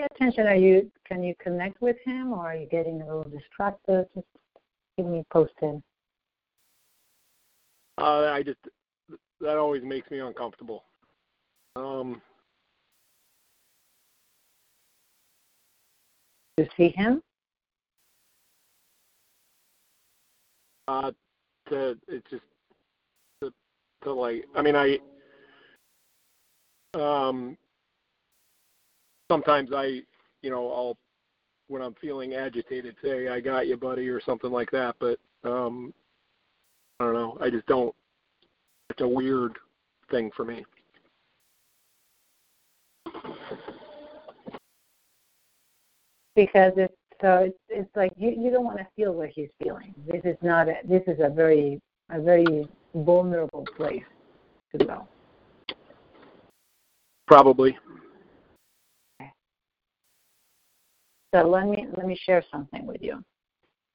[0.02, 0.48] Pay attention.
[0.48, 4.08] Are you can you connect with him, or are you getting a little distracted?
[4.16, 4.28] Just
[4.96, 5.82] keep me posted.
[7.98, 8.60] Uh, I just
[9.40, 10.84] that always makes me uncomfortable.
[11.76, 12.22] Um,
[16.58, 17.22] you see him.
[20.88, 21.12] Uh,
[21.70, 22.44] to it's just
[23.42, 23.54] to,
[24.04, 24.46] to like.
[24.56, 25.00] I mean, I
[26.94, 27.58] um
[29.32, 30.02] sometimes I,
[30.42, 30.98] you know, I'll
[31.68, 34.96] when I'm feeling agitated say I got you, buddy, or something like that.
[35.00, 35.94] But um,
[37.00, 37.38] I don't know.
[37.40, 37.96] I just don't.
[38.90, 39.58] It's a weird
[40.10, 40.66] thing for me.
[46.36, 49.94] Because it's so it's, it's like you, you don't want to feel what he's feeling.
[50.08, 54.04] This is not a, this is a very a very vulnerable place
[54.78, 55.08] to go.
[57.28, 57.78] Probably.
[61.34, 63.24] So let me let me share something with you.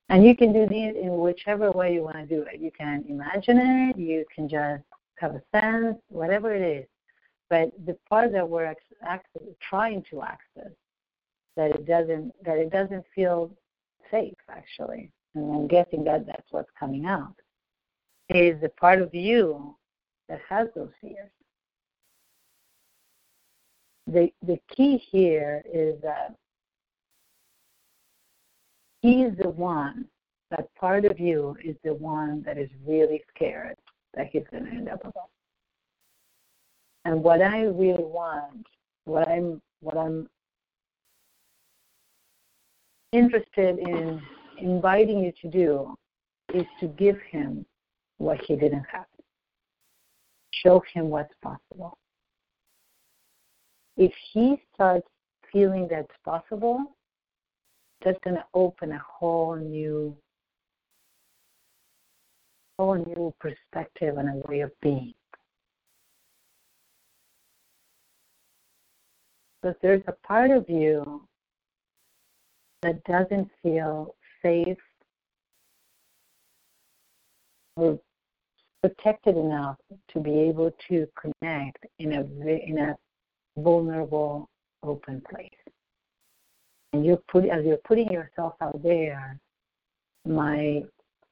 [0.09, 2.61] And you can do these in whichever way you want to do it.
[2.61, 4.85] You can imagine it, you can just
[5.17, 6.87] have a sense, whatever it is.
[7.51, 10.73] But the part that we're actually trying to access,
[11.57, 13.51] that it doesn't that it doesn't feel
[14.11, 17.35] safe actually, and I'm guessing that that's what's coming out,
[18.31, 19.77] is the part of you
[20.29, 21.31] that has those fears.
[24.07, 26.37] The the key here is that
[29.03, 30.07] He's the one,
[30.51, 33.77] that part of you is the one that is really scared
[34.15, 35.29] that he's going to end up alone.
[37.05, 38.67] And what I really want,
[39.05, 40.29] what I'm, what I'm
[43.13, 44.21] interested in
[44.59, 45.95] inviting you to do
[46.55, 47.65] is to give him
[48.19, 49.07] what he didn't have.
[50.51, 51.99] Show him what's possible.
[53.97, 55.07] If he starts
[55.53, 56.96] feeling that's possible,
[58.05, 60.17] that's going to open a whole new
[62.79, 65.15] whole new perspective and a way of being.
[69.63, 71.27] But there's a part of you
[72.83, 74.77] that doesn't feel safe
[77.77, 77.99] or
[78.83, 79.77] protected enough
[80.09, 82.97] to be able to connect in a in a
[83.57, 84.49] vulnerable,
[84.83, 85.51] open place
[86.97, 89.39] and you're putting as you're putting yourself out there,
[90.27, 90.83] my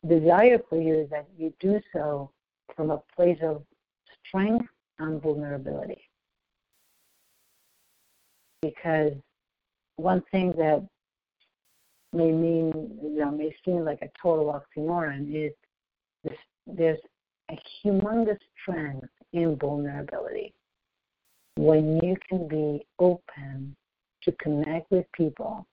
[0.07, 2.31] desire for you is that you do so
[2.77, 3.62] from a place of
[4.27, 4.66] strength
[4.98, 6.03] and vulnerability.
[8.61, 9.12] Because
[9.96, 10.87] one thing that
[12.12, 15.53] may mean, you know, may seem like a total oxymoron is
[16.24, 16.98] this, there's
[17.50, 20.53] a humongous strength in vulnerability.
[21.57, 23.77] When you can be open
[24.25, 25.67] to connect with people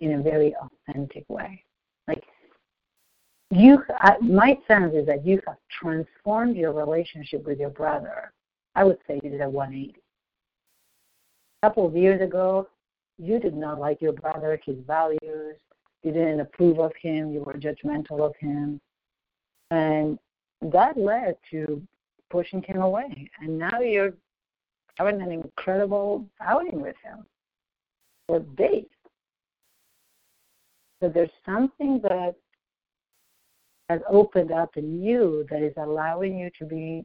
[0.00, 1.62] in a very authentic way.
[2.08, 2.22] Like
[3.50, 3.82] you,
[4.20, 8.32] my sense is that you have transformed your relationship with your brother.
[8.74, 10.00] I would say you did a 180.
[11.62, 12.68] A couple of years ago,
[13.18, 15.56] you did not like your brother, his values.
[16.02, 17.32] You didn't approve of him.
[17.32, 18.80] You were judgmental of him,
[19.70, 20.18] and
[20.60, 21.82] that led to
[22.30, 23.30] pushing him away.
[23.40, 24.12] And now you're
[24.96, 27.26] having an incredible outing with him
[28.28, 28.84] or base.
[31.00, 32.34] So there's something that
[33.88, 37.04] has opened up in you that is allowing you to be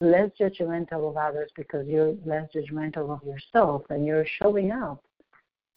[0.00, 5.02] less judgmental of others because you're less judgmental of yourself and you're showing up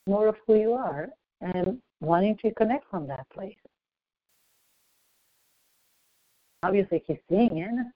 [0.06, 1.08] more of who you are
[1.40, 3.56] and wanting to connect from that place.
[6.62, 7.86] Obviously, he's seeing it.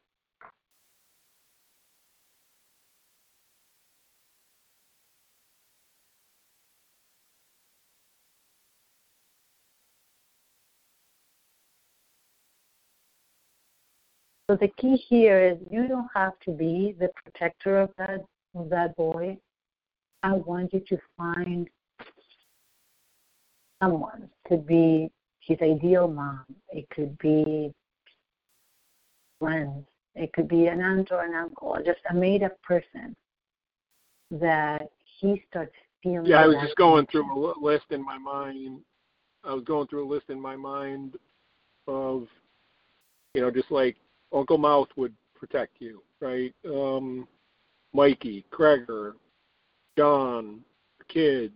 [14.49, 18.25] So the key here is you don't have to be the protector of that
[18.55, 19.37] of that boy.
[20.23, 21.69] I want you to find
[23.83, 24.29] someone.
[24.47, 26.45] Could be his ideal mom.
[26.71, 27.73] It could be
[29.41, 29.85] friends.
[30.15, 33.15] It could be an aunt or an uncle, just a made up person
[34.31, 34.89] that
[35.21, 36.27] he starts feeling.
[36.27, 38.81] Yeah, I was just going through a list in my mind.
[39.45, 41.17] I was going through a list in my mind
[41.87, 42.27] of,
[43.35, 43.97] you know, just like
[44.37, 46.55] Uncle Mouth would protect you, right?
[46.66, 47.26] Um,
[47.95, 49.16] Mikey, Gregor,
[49.97, 50.61] John,
[51.09, 51.55] kids,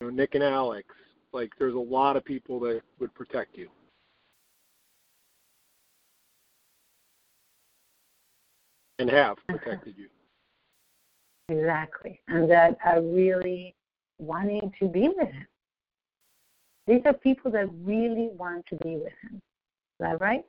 [0.00, 0.86] you know, Nick and Alex.
[1.32, 3.68] Like, there's a lot of people that would protect you.
[9.00, 10.08] And have protected you.
[11.48, 12.20] Exactly.
[12.28, 13.74] And that are really
[14.18, 15.46] wanting to be with him.
[16.86, 19.34] These are people that really want to be with him.
[19.34, 20.44] Is that right?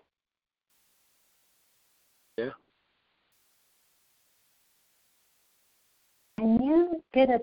[2.41, 2.49] Yeah.
[6.39, 7.39] Can you get a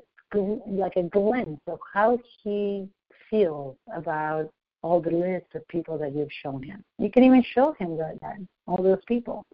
[0.67, 2.89] like a glimpse of how he
[3.31, 4.51] feels about
[4.83, 6.85] all the list of people that you've shown him?
[6.99, 9.47] You can even show him that, that all those people,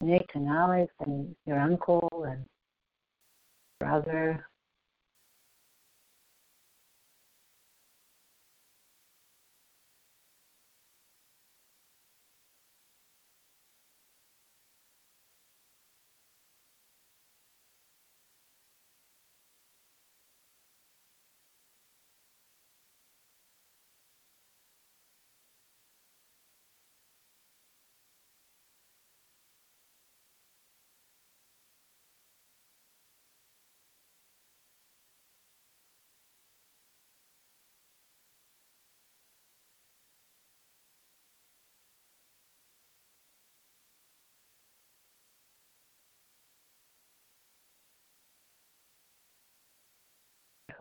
[0.00, 2.44] Nick and Alex and your uncle and
[3.80, 4.46] brother.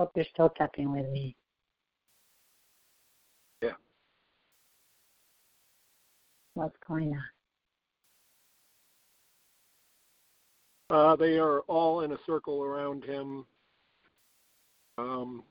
[0.02, 1.36] Hope you're still tapping with me.
[3.62, 3.74] Yeah.
[6.56, 7.24] What's going on?
[10.90, 13.46] Uh, they are all in a circle around him,
[14.98, 15.44] um,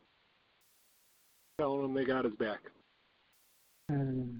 [1.61, 2.59] telling him they got his back.
[3.89, 4.39] Hmm.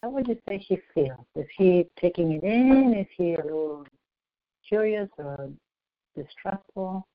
[0.00, 1.26] How would you say he feels?
[1.34, 2.94] Is he taking it in?
[2.94, 3.84] Is he a little
[4.68, 5.50] curious or
[6.16, 7.06] distrustful?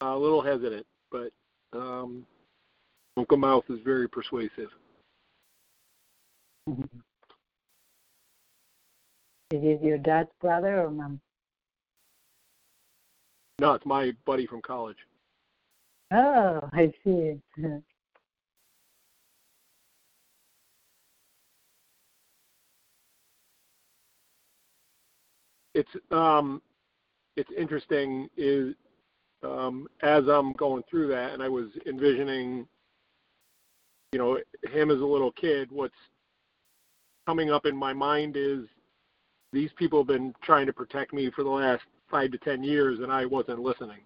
[0.00, 1.30] a little hesitant, but
[1.72, 2.26] um,
[3.16, 4.70] Uncle Mouth is very persuasive.
[6.68, 6.98] Mm-hmm.
[9.52, 11.20] Is he your dad's brother or mom?
[13.58, 14.96] No, it's my buddy from college.
[16.12, 17.40] Oh, I see.
[25.80, 26.60] it's um
[27.36, 28.74] it's interesting is
[29.42, 32.66] um as I'm going through that and I was envisioning
[34.12, 34.38] you know
[34.70, 35.94] him as a little kid what's
[37.26, 38.60] coming up in my mind is
[39.52, 43.00] these people have been trying to protect me for the last 5 to 10 years
[43.00, 44.02] and I wasn't listening.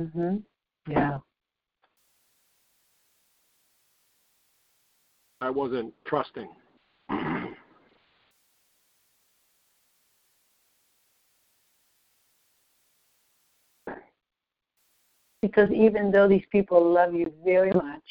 [0.00, 0.42] Mhm.
[0.88, 1.18] Yeah.
[5.40, 6.48] I wasn't trusting.
[15.42, 18.02] Because even though these people love you very much,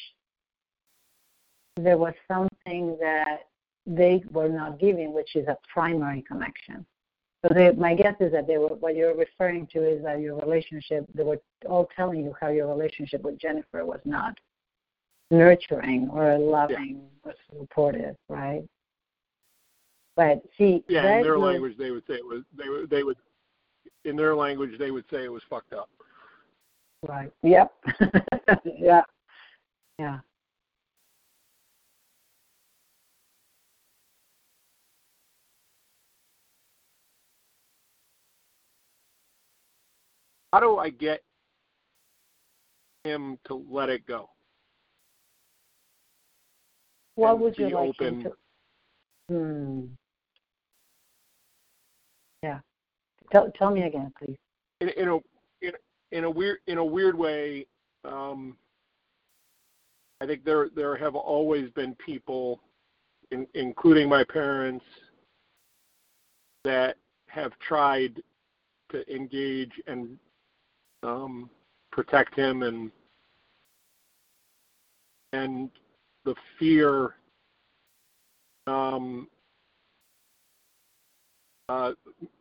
[1.76, 3.46] there was something that
[3.86, 6.84] they were not giving, which is a primary connection.
[7.44, 10.36] So they, my guess is that they were what you're referring to is that your
[10.38, 11.06] relationship.
[11.14, 14.38] They were all telling you how your relationship with Jennifer was not
[15.32, 18.62] nurturing or loving or supportive, right?
[20.14, 23.02] But see, yeah, in their was- language they would say it was they would they
[23.02, 23.16] would
[24.04, 25.88] in their language they would say it was fucked up.
[27.02, 27.32] Right.
[27.42, 27.72] Yep.
[28.78, 29.02] yeah.
[29.98, 30.18] Yeah.
[40.52, 41.22] How do I get
[43.04, 44.28] him to let it go?
[47.14, 48.06] What would you like open.
[48.06, 48.32] him to?
[49.28, 49.80] Hmm.
[52.42, 52.60] Yeah.
[53.30, 54.36] Tell tell me again, please.
[54.80, 55.18] in a
[56.12, 57.66] in, a weird in a weird way,
[58.04, 58.56] um,
[60.20, 62.60] I think there there have always been people,
[63.30, 64.84] in, including my parents,
[66.64, 66.96] that
[67.26, 68.22] have tried
[68.90, 70.18] to engage and
[71.02, 71.50] um,
[71.90, 72.90] protect him and
[75.32, 75.70] and
[76.24, 77.14] the fear
[78.66, 79.26] um,
[81.68, 81.92] uh,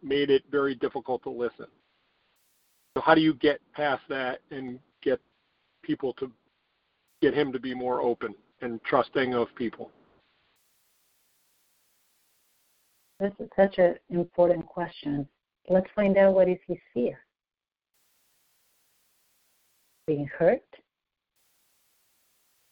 [0.03, 1.67] made it very difficult to listen.
[2.95, 5.19] So how do you get past that and get
[5.81, 6.31] people to
[7.21, 9.91] get him to be more open and trusting of people?
[13.19, 15.27] This is such an important question.
[15.69, 17.19] Let's find out what is his fear.
[20.07, 20.63] Being hurt?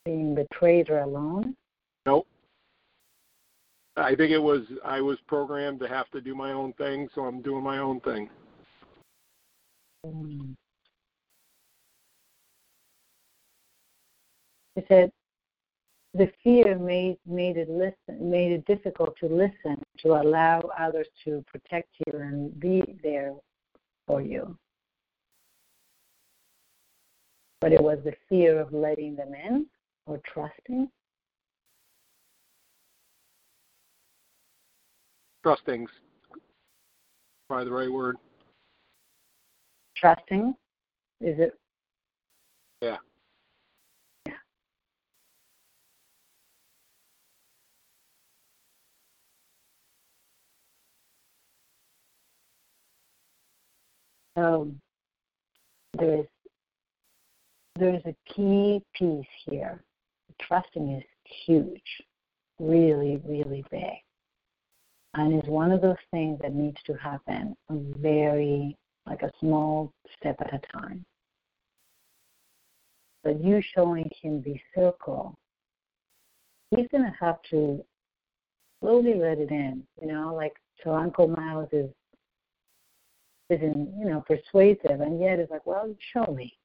[0.05, 1.55] Being betrayed or alone?
[2.05, 2.28] Nope.
[3.95, 7.26] I think it was I was programmed to have to do my own thing, so
[7.26, 8.30] I'm doing my own thing.
[10.04, 10.56] He
[14.88, 15.12] said
[16.14, 21.43] the fear made made it listen made it difficult to listen to allow others to
[21.47, 23.34] protect you and be there
[24.08, 24.58] for you.
[27.60, 29.66] But it was the fear of letting them in
[30.06, 30.89] or trusting.
[35.43, 35.89] Trusting's
[37.47, 38.16] probably the right word.
[40.00, 40.54] Trusting?
[41.22, 41.54] Is it?
[42.82, 42.97] Yeah.
[44.26, 44.34] Yeah.
[54.38, 54.72] So
[55.97, 56.26] there is
[57.76, 59.84] there is a key piece here.
[60.41, 61.04] Trusting is
[61.45, 61.82] huge,
[62.60, 63.84] really, really big.
[65.16, 70.36] And is one of those things that needs to happen very like a small step
[70.39, 71.06] at a time.
[73.24, 75.38] But you showing him the circle,
[76.72, 77.84] he's going to have to
[78.80, 79.84] slowly let it in.
[80.02, 81.89] You know, like so Uncle Miles is
[83.50, 86.56] is in, you know persuasive, and yet it's like, well, show me.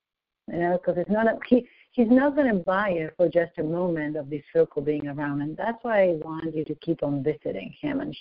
[0.48, 3.58] You know, because it's not a, he he's not going to buy it for just
[3.58, 7.02] a moment of the circle being around, and that's why I want you to keep
[7.02, 8.16] on visiting him and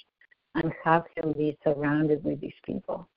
[0.56, 3.08] and have him be surrounded with these people.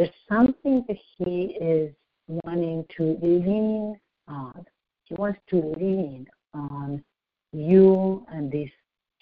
[0.00, 1.92] There's something that he is
[2.26, 4.64] wanting to lean on.
[5.04, 7.04] He wants to lean on
[7.52, 8.70] you and this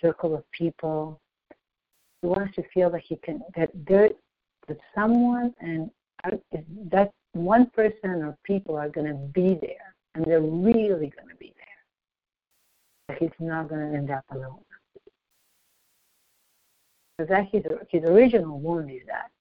[0.00, 1.20] circle of people.
[2.22, 4.10] He wants to feel that he can that there
[4.68, 5.90] that someone and
[6.92, 11.36] that one person or people are going to be there, and they're really going to
[11.40, 13.08] be there.
[13.08, 14.60] But he's not going to end up alone.
[17.16, 19.32] Because that his his original wound is that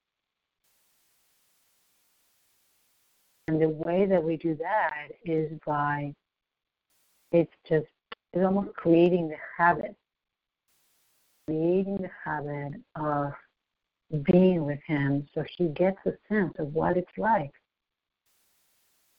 [3.47, 6.13] And the way that we do that is by
[7.31, 7.87] it's just
[8.33, 9.95] it's almost creating the habit.
[11.47, 13.31] Creating the habit of
[14.23, 17.51] being with him so he gets a sense of what it's like.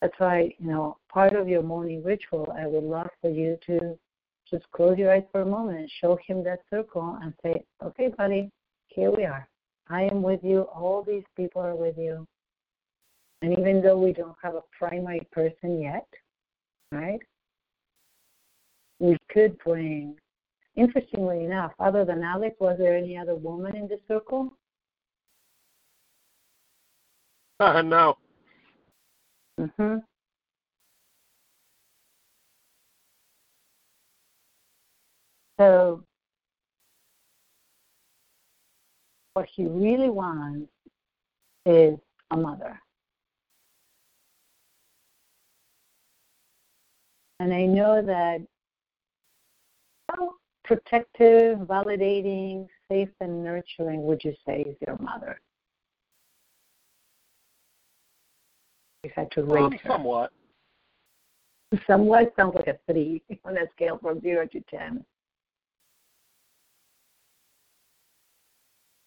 [0.01, 3.97] That's why, you know, part of your morning ritual, I would love for you to
[4.49, 8.07] just close your eyes for a moment and show him that circle and say, okay,
[8.17, 8.49] buddy,
[8.87, 9.47] here we are.
[9.89, 10.61] I am with you.
[10.61, 12.25] All these people are with you.
[13.41, 16.07] And even though we don't have a primary person yet,
[16.91, 17.19] right,
[18.99, 20.17] we could bring,
[20.75, 24.53] interestingly enough, other than Alex, was there any other woman in the circle?
[27.61, 28.17] Uh, no.
[29.59, 29.97] Mm-hmm.
[35.59, 36.03] So,
[39.33, 40.69] what he really wants
[41.65, 41.97] is
[42.31, 42.79] a mother.
[47.39, 48.41] And I know that
[50.09, 50.33] how
[50.65, 55.39] protective, validating, safe, and nurturing would you say is your mother?
[59.03, 59.89] You had to rate um, her.
[59.89, 60.31] Somewhat.
[61.87, 65.05] Somewhat sounds like a three on a scale from zero to ten.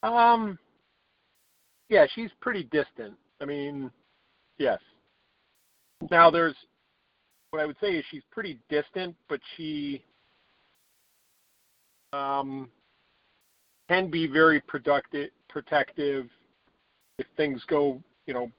[0.03, 0.59] Um.
[1.89, 3.15] Yeah, she's pretty distant.
[3.41, 3.91] I mean,
[4.57, 4.79] yes.
[6.11, 6.57] Now there's
[7.53, 10.03] what I would say is she's pretty distant, but she
[12.15, 12.71] um,
[13.89, 16.29] can be very productive, protective
[17.19, 18.51] if things go, you know,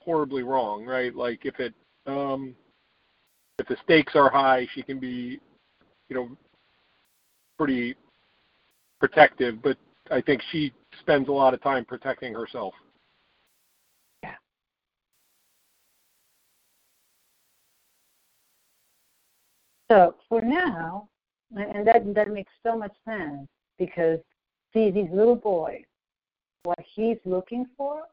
[0.00, 1.16] horribly wrong, right?
[1.16, 1.72] Like if it,
[2.06, 2.54] um,
[3.58, 5.40] if the stakes are high, she can be,
[6.10, 6.28] you know,
[7.58, 7.96] pretty
[9.00, 9.62] protective.
[9.62, 9.78] But
[10.10, 12.74] I think she spends a lot of time protecting herself.
[19.92, 21.06] So for now,
[21.54, 23.46] and that that makes so much sense
[23.78, 24.18] because
[24.72, 25.84] see these little boys,
[26.62, 28.04] what he's looking for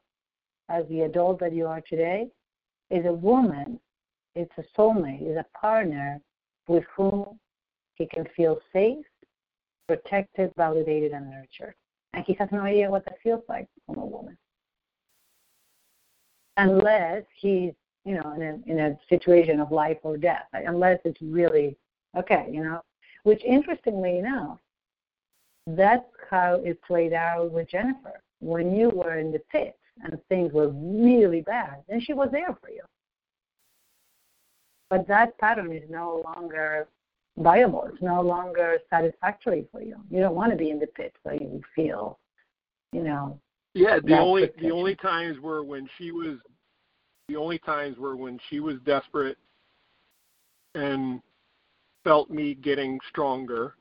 [0.68, 2.28] as the adult that you are today
[2.90, 3.80] is a woman,
[4.34, 6.20] it's a soulmate, is a partner
[6.68, 7.40] with whom
[7.94, 9.06] he can feel safe,
[9.88, 11.74] protected, validated, and nurtured.
[12.12, 14.36] And he has no idea what that feels like from a woman.
[16.58, 17.72] Unless he's,
[18.04, 21.76] you know, in a, in a situation of life or death, unless it's really,
[22.16, 22.80] okay, you know,
[23.24, 24.58] which interestingly enough,
[25.66, 28.20] that's how it played out with Jennifer.
[28.40, 32.56] When you were in the pit and things were really bad, and she was there
[32.60, 32.82] for you.
[34.88, 36.88] But that pattern is no longer
[37.36, 37.88] viable.
[37.92, 39.96] It's no longer satisfactory for you.
[40.10, 42.18] You don't want to be in the pit so you feel,
[42.92, 43.38] you know.
[43.74, 46.38] Yeah, the only the only times were when she was
[47.30, 49.38] the only times were when she was desperate
[50.74, 51.22] and
[52.02, 53.74] felt me getting stronger.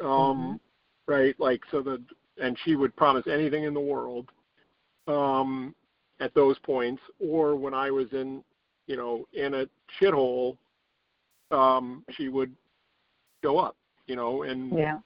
[0.00, 1.12] Um mm-hmm.
[1.12, 2.02] right, like so the
[2.40, 4.30] and she would promise anything in the world
[5.06, 5.74] um
[6.20, 8.42] at those points or when I was in,
[8.86, 9.66] you know, in a
[10.00, 10.56] shithole
[11.50, 12.54] um she would
[13.42, 13.76] go up,
[14.06, 14.98] you know, and yeah.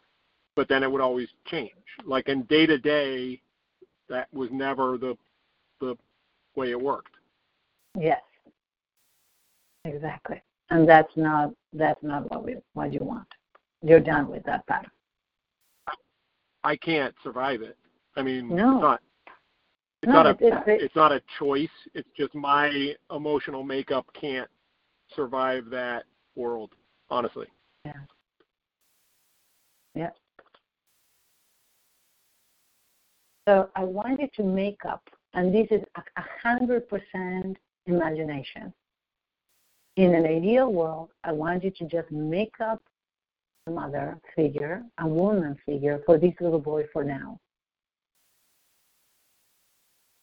[0.55, 1.71] but then it would always change.
[2.05, 3.41] Like in day to day,
[4.09, 5.17] that was never the
[5.81, 5.97] the
[6.55, 7.17] way it worked.
[7.99, 8.21] Yes,
[9.85, 13.29] exactly, and that's not that's not what we what you want.
[13.83, 14.91] You're done with that pattern.
[16.65, 17.77] I can't survive it.
[18.17, 18.77] I mean, no.
[18.77, 19.01] it's not.
[20.03, 20.31] It's no, not a.
[20.31, 21.69] It's, it's, it's not a choice.
[21.95, 24.49] It's just my emotional makeup can't
[25.15, 26.05] survive that
[26.37, 26.71] world.
[27.11, 27.47] Honestly.
[27.85, 27.93] Yeah.
[29.95, 30.11] Yeah.
[33.47, 35.03] So I want you to make up,
[35.35, 38.73] and this is a hundred percent imagination.
[39.97, 42.83] In an ideal world, I want you to just make up
[43.67, 47.39] a mother figure, a woman figure for this little boy for now.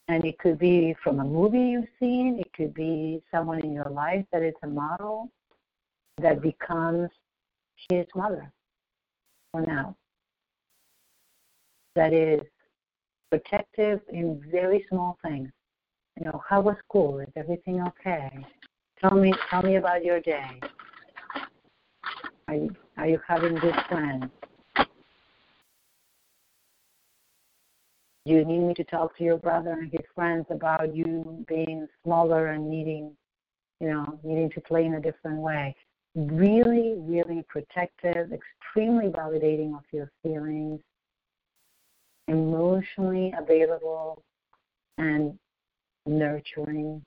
[0.07, 3.89] And it could be from a movie you've seen, it could be someone in your
[3.91, 5.29] life that is a model
[6.17, 7.09] that becomes
[7.89, 8.51] his mother
[9.51, 9.95] for now
[11.95, 12.41] that is
[13.29, 15.49] protective in very small things.
[16.19, 17.19] You know, how was school?
[17.19, 18.29] Is everything okay?
[18.99, 20.59] Tell me tell me about your day.
[22.47, 24.25] Are you are you having good friends?
[28.25, 31.87] Do you need me to talk to your brother and his friends about you being
[32.03, 33.15] smaller and needing
[33.79, 35.73] you know, needing to play in a different way?
[36.15, 40.79] really, really protective, extremely validating of your feelings,
[42.27, 44.23] emotionally available,
[44.97, 45.37] and
[46.09, 47.03] nurturing.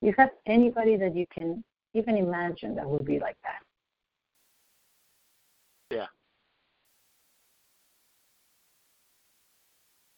[0.00, 3.62] You have anybody that you can even imagine that would be like that.
[5.90, 6.06] Yeah.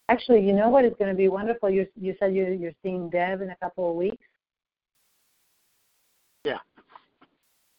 [0.08, 1.68] Actually, you know what is going to be wonderful?
[1.68, 4.24] You you said you you're seeing Deb in a couple of weeks.
[6.44, 6.58] Yeah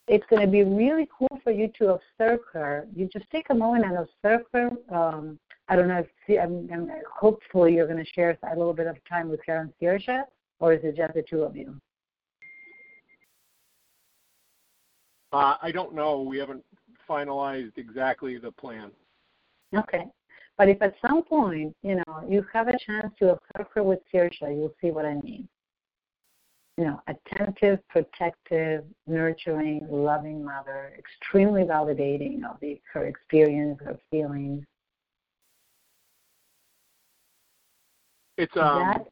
[0.08, 2.88] it's going to be really cool for you to observe her.
[2.96, 4.72] You just take a moment and observe her.
[4.94, 5.38] Um,
[5.68, 8.88] I don't know if see, I'm, I'm, hopefully you're going to share a little bit
[8.88, 10.24] of time with her and Saoirse,
[10.60, 11.76] or is it just the two of you?
[15.34, 16.22] Uh, I don't know.
[16.22, 16.64] We haven't
[17.10, 18.92] finalized exactly the plan.
[19.76, 20.06] Okay.
[20.58, 24.00] But if at some point, you know, you have a chance to observe her with
[24.14, 25.48] Saoirse, you'll see what I mean
[26.78, 34.64] you know, attentive, protective, nurturing, loving mother, extremely validating of the, her experience, her feelings.
[38.38, 38.80] It's um.
[38.80, 39.08] That,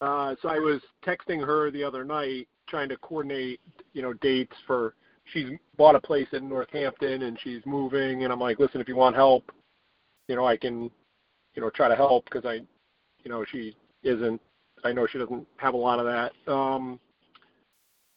[0.00, 3.60] uh, so I was texting her the other night, trying to coordinate,
[3.92, 4.94] you know, dates for.
[5.32, 8.94] She's bought a place in Northampton and she's moving, and I'm like, listen, if you
[8.94, 9.50] want help,
[10.28, 10.88] you know, I can,
[11.54, 12.60] you know, try to help because I,
[13.24, 14.40] you know, she isn't
[14.84, 17.00] I know she doesn't have a lot of that, um,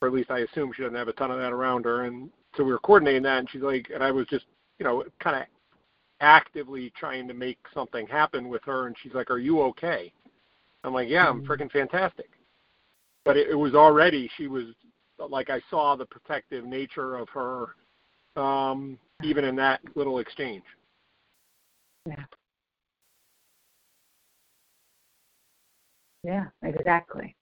[0.01, 2.05] or at least I assume she doesn't have a ton of that around her.
[2.05, 4.45] And so we were coordinating that, and she's like, and I was just,
[4.77, 5.43] you know, kind of
[6.21, 8.87] actively trying to make something happen with her.
[8.87, 10.11] And she's like, "Are you okay?"
[10.83, 11.51] I'm like, "Yeah, I'm mm-hmm.
[11.51, 12.29] freaking fantastic."
[13.25, 14.65] But it, it was already she was
[15.17, 17.75] like I saw the protective nature of her,
[18.41, 20.63] um, even in that little exchange.
[22.05, 22.23] Yeah.
[26.23, 27.35] Yeah, exactly.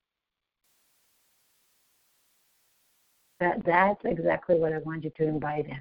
[3.40, 5.80] That that's exactly what I want you to invite in.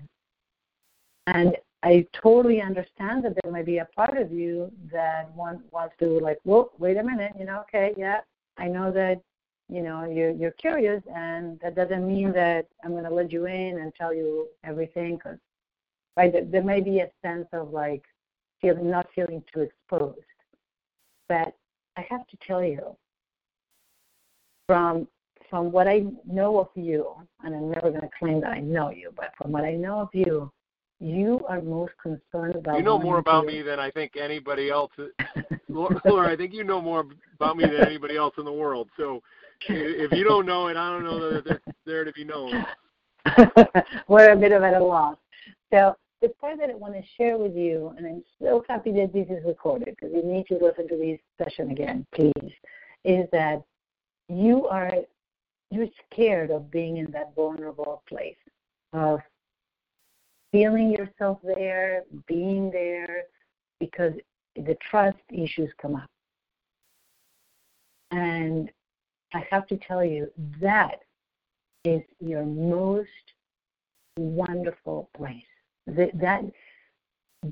[1.26, 5.94] And I totally understand that there might be a part of you that want, wants
[6.00, 8.20] to like, well, wait a minute, you know, okay, yeah,
[8.56, 9.20] I know that,
[9.68, 13.46] you know, you're you're curious, and that doesn't mean that I'm going to let you
[13.46, 15.38] in and tell you everything, because
[16.16, 18.02] right, there may be a sense of like
[18.60, 20.18] feeling not feeling too exposed,
[21.28, 21.54] but
[21.96, 22.96] I have to tell you,
[24.66, 25.08] from
[25.50, 27.14] from what I know of you,
[27.44, 30.00] and I'm never going to claim that I know you, but from what I know
[30.00, 30.50] of you,
[31.00, 32.78] you are most concerned about.
[32.78, 33.46] You know more about to...
[33.46, 34.92] me than I think anybody else.
[35.68, 38.88] Laura, I think you know more about me than anybody else in the world.
[38.96, 39.22] So
[39.68, 42.64] if you don't know it, I don't know that it's there to be known.
[44.08, 45.16] We're a bit of at a loss.
[45.72, 49.12] So the part that I want to share with you, and I'm so happy that
[49.12, 52.52] this is recorded because you need to listen to this session again, please,
[53.04, 53.62] is that
[54.28, 54.92] you are
[55.70, 58.36] you're scared of being in that vulnerable place
[58.92, 59.20] of
[60.56, 63.24] feeling yourself there, being there,
[63.78, 64.14] because
[64.54, 66.08] the trust issues come up.
[68.10, 68.70] And
[69.34, 70.28] I have to tell you,
[70.62, 71.00] that
[71.84, 73.08] is your most
[74.16, 75.44] wonderful place.
[75.88, 76.42] That, that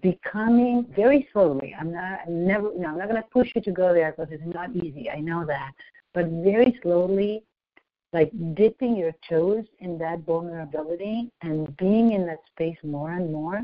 [0.00, 1.76] becoming very slowly.
[1.78, 2.70] I'm not I'm never.
[2.74, 5.10] No, I'm not going to push you to go there because it's not easy.
[5.10, 5.72] I know that,
[6.14, 7.44] but very slowly,
[8.14, 13.60] like dipping your toes in that vulnerability and being in that space more and more.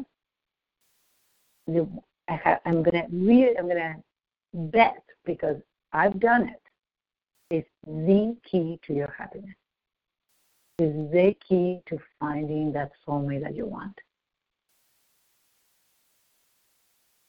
[2.28, 3.96] I am gonna really, I'm gonna
[4.52, 5.56] bet because
[5.92, 6.60] I've done it.
[7.52, 9.54] Is the key to your happiness.
[10.80, 13.96] Is the key to finding that soulmate that you want.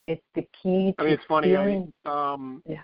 [0.08, 0.96] It's the key.
[0.98, 1.50] I mean, it's funny.
[1.50, 2.80] Feeling, I, um, yeah.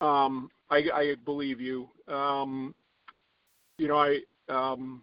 [0.00, 1.88] Um, I, I believe you.
[2.08, 2.74] Um,
[3.78, 5.02] you know, I, um,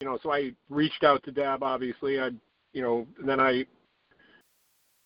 [0.00, 1.62] you know, so I reached out to Deb.
[1.62, 2.30] Obviously, I,
[2.72, 3.64] you know, then I,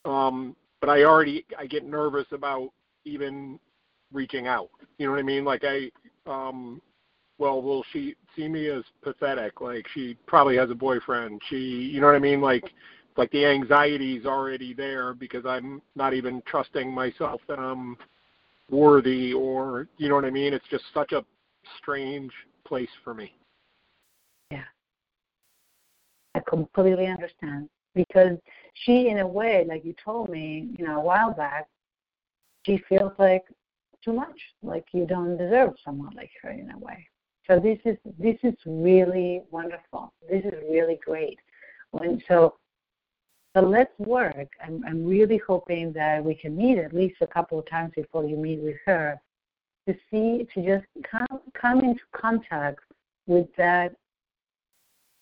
[0.04, 2.70] um, but I already I get nervous about
[3.04, 3.58] even
[4.12, 4.70] reaching out.
[4.98, 5.44] You know what I mean?
[5.44, 5.90] Like I,
[6.26, 6.80] um,
[7.38, 9.60] well, will she see me as pathetic?
[9.60, 11.40] Like she probably has a boyfriend.
[11.48, 12.40] She, you know what I mean?
[12.40, 12.64] Like,
[13.16, 17.96] like the anxiety's already there because I'm not even trusting myself that I'm
[18.72, 20.52] worthy, or you know what I mean?
[20.52, 21.24] It's just such a
[21.78, 22.32] strange
[22.66, 23.32] place for me.
[24.50, 24.64] Yeah,
[26.34, 28.38] I completely understand because
[28.74, 31.68] she, in a way, like you told me, you know, a while back,
[32.64, 33.44] she feels like
[34.04, 37.06] too much, like you don't deserve someone like her in a way.
[37.46, 40.12] So this is this is really wonderful.
[40.28, 41.38] This is really great.
[41.90, 42.54] When so
[43.54, 44.48] so let's work.
[44.64, 48.24] I'm I'm really hoping that we can meet at least a couple of times before
[48.24, 49.20] you meet with her
[49.86, 52.80] to see to just come come into contact
[53.26, 53.94] with that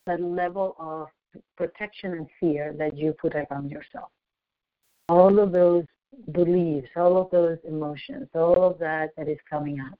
[0.07, 1.09] that level of
[1.57, 4.11] protection and fear that you put around yourself.
[5.09, 5.85] All of those
[6.33, 9.99] beliefs, all of those emotions, all of that that is coming up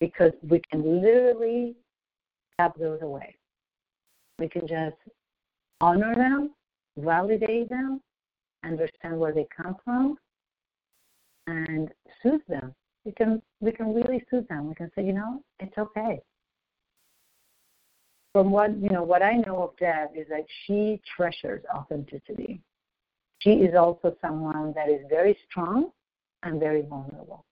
[0.00, 1.74] because we can literally
[2.58, 3.34] tap those away.
[4.38, 4.96] We can just
[5.80, 6.50] honor them,
[6.96, 8.00] validate them,
[8.64, 10.16] understand where they come from,
[11.46, 11.90] and
[12.22, 12.74] soothe them.
[13.04, 14.68] We can we can really soothe them.
[14.68, 16.20] We can say, you know, it's okay.
[18.32, 22.60] From what you know, what I know of Deb is that she treasures authenticity.
[23.38, 25.90] She is also someone that is very strong
[26.42, 27.44] and very vulnerable.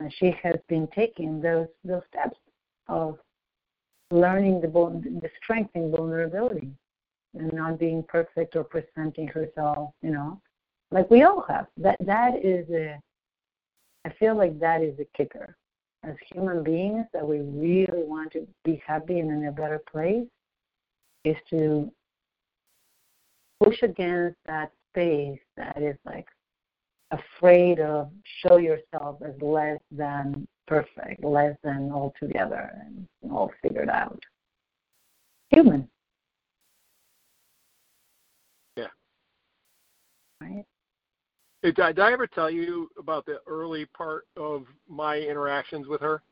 [0.00, 2.36] And she has been taking those those steps
[2.88, 3.18] of
[4.12, 6.70] learning the the strength in vulnerability
[7.34, 10.40] and not being perfect or presenting herself, you know,
[10.90, 11.66] like we all have.
[11.76, 13.00] That that is a.
[14.04, 15.56] I feel like that is a kicker.
[16.04, 20.26] As human beings, that we really want to be happy and in a better place,
[21.24, 21.90] is to
[23.62, 26.26] push against that space that is like
[27.12, 28.10] afraid of
[28.44, 34.20] show yourself as less than perfect, less than all together and all figured out.
[35.50, 35.88] Human.
[38.76, 38.86] Yeah.
[40.40, 40.64] Right.
[41.62, 46.00] Did I, did I ever tell you about the early part of my interactions with
[46.00, 46.22] her?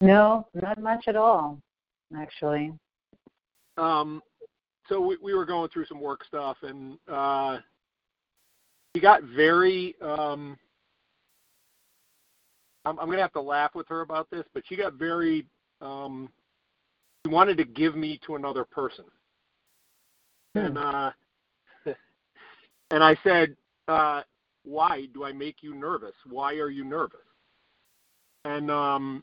[0.00, 1.60] No, not much at all,
[2.16, 2.72] actually.
[3.76, 4.22] Um,
[4.88, 7.58] so we, we were going through some work stuff, and uh,
[8.98, 10.58] she got very um
[12.84, 15.46] I'm, I'm going to have to laugh with her about this, but she got very
[15.80, 16.28] um
[17.24, 19.04] she wanted to give me to another person.
[20.54, 20.58] Hmm.
[20.58, 21.10] And uh
[22.90, 24.22] and I said, uh
[24.64, 26.14] why do I make you nervous?
[26.28, 27.20] Why are you nervous?
[28.44, 29.22] And um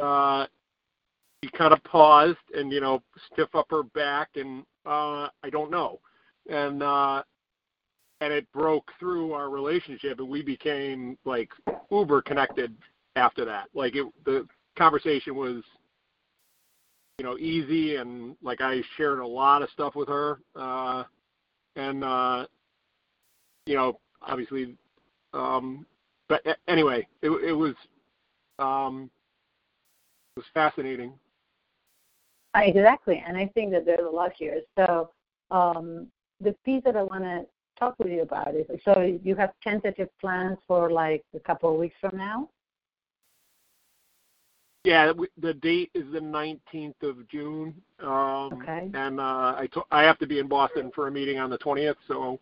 [0.00, 0.46] uh
[1.44, 5.70] she kind of paused and you know stiff up her back and uh I don't
[5.70, 6.00] know.
[6.50, 7.22] And uh
[8.20, 11.50] and it broke through our relationship and we became like
[11.90, 12.74] uber connected
[13.16, 14.46] after that like it the
[14.76, 15.62] conversation was
[17.18, 21.04] you know easy and like i shared a lot of stuff with her uh
[21.76, 22.46] and uh
[23.66, 24.76] you know, obviously,
[25.34, 25.84] um,
[26.28, 27.74] but anyway, it, it was
[28.58, 29.10] um,
[30.36, 31.12] it was fascinating.
[32.54, 34.60] Exactly, and I think that there's a lot here.
[34.78, 35.10] So
[35.50, 36.06] um,
[36.40, 37.44] the piece that I want to
[37.78, 38.68] talk with you about it.
[38.84, 42.48] so you have tentative plans for like a couple of weeks from now.
[44.84, 47.74] Yeah, the date is the 19th of June.
[48.00, 48.88] Um, okay.
[48.94, 51.58] And uh, I, to- I have to be in Boston for a meeting on the
[51.58, 52.38] 20th, so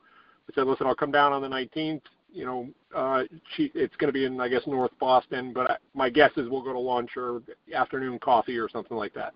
[0.50, 2.02] I said, listen, I'll come down on the 19th.
[2.30, 3.22] You know, uh,
[3.56, 6.50] she, it's going to be in, I guess, North Boston, but I, my guess is
[6.50, 7.40] we'll go to lunch or
[7.74, 9.32] afternoon coffee or something like that.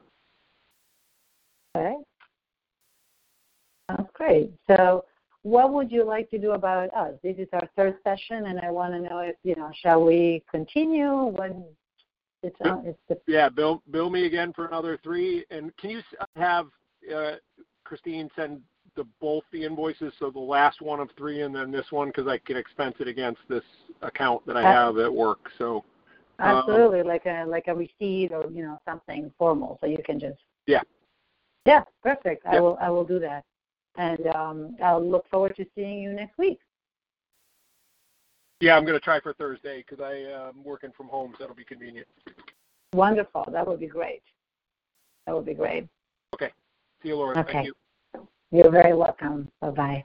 [1.74, 1.94] Okay.
[3.90, 4.50] Sounds great.
[4.68, 5.04] So,
[5.48, 7.14] what would you like to do about us?
[7.22, 10.42] This is our third session, and I want to know if you know, shall we
[10.50, 11.10] continue?
[11.24, 11.64] When
[12.42, 15.44] it's, uh, it's the Yeah, bill bill me again for another three.
[15.50, 16.00] And can you
[16.36, 16.66] have
[17.14, 17.36] uh,
[17.84, 18.60] Christine send
[18.94, 22.26] the both the invoices, so the last one of three and then this one, because
[22.26, 23.64] I can expense it against this
[24.02, 25.50] account that I Uh, have at work.
[25.56, 25.84] So
[26.40, 30.20] um, absolutely like a like a receipt or you know something formal, so you can
[30.20, 30.82] just Yeah.
[31.64, 32.44] yeah, perfect.
[32.46, 33.44] I will I will do that,
[33.98, 36.60] and um, I'll look forward to seeing you next week.
[38.60, 41.44] yeah, I'm going to try for Thursday because I uh, am working from home, so
[41.44, 42.06] that'll be convenient.
[42.94, 43.46] Wonderful.
[43.52, 44.22] That would be great.
[45.26, 45.86] That would be great.
[46.34, 46.50] Okay.
[47.02, 47.38] See you, Laura.
[47.38, 47.52] Okay.
[47.52, 47.74] Thank you.
[48.50, 49.50] You're very welcome.
[49.60, 50.04] Bye bye.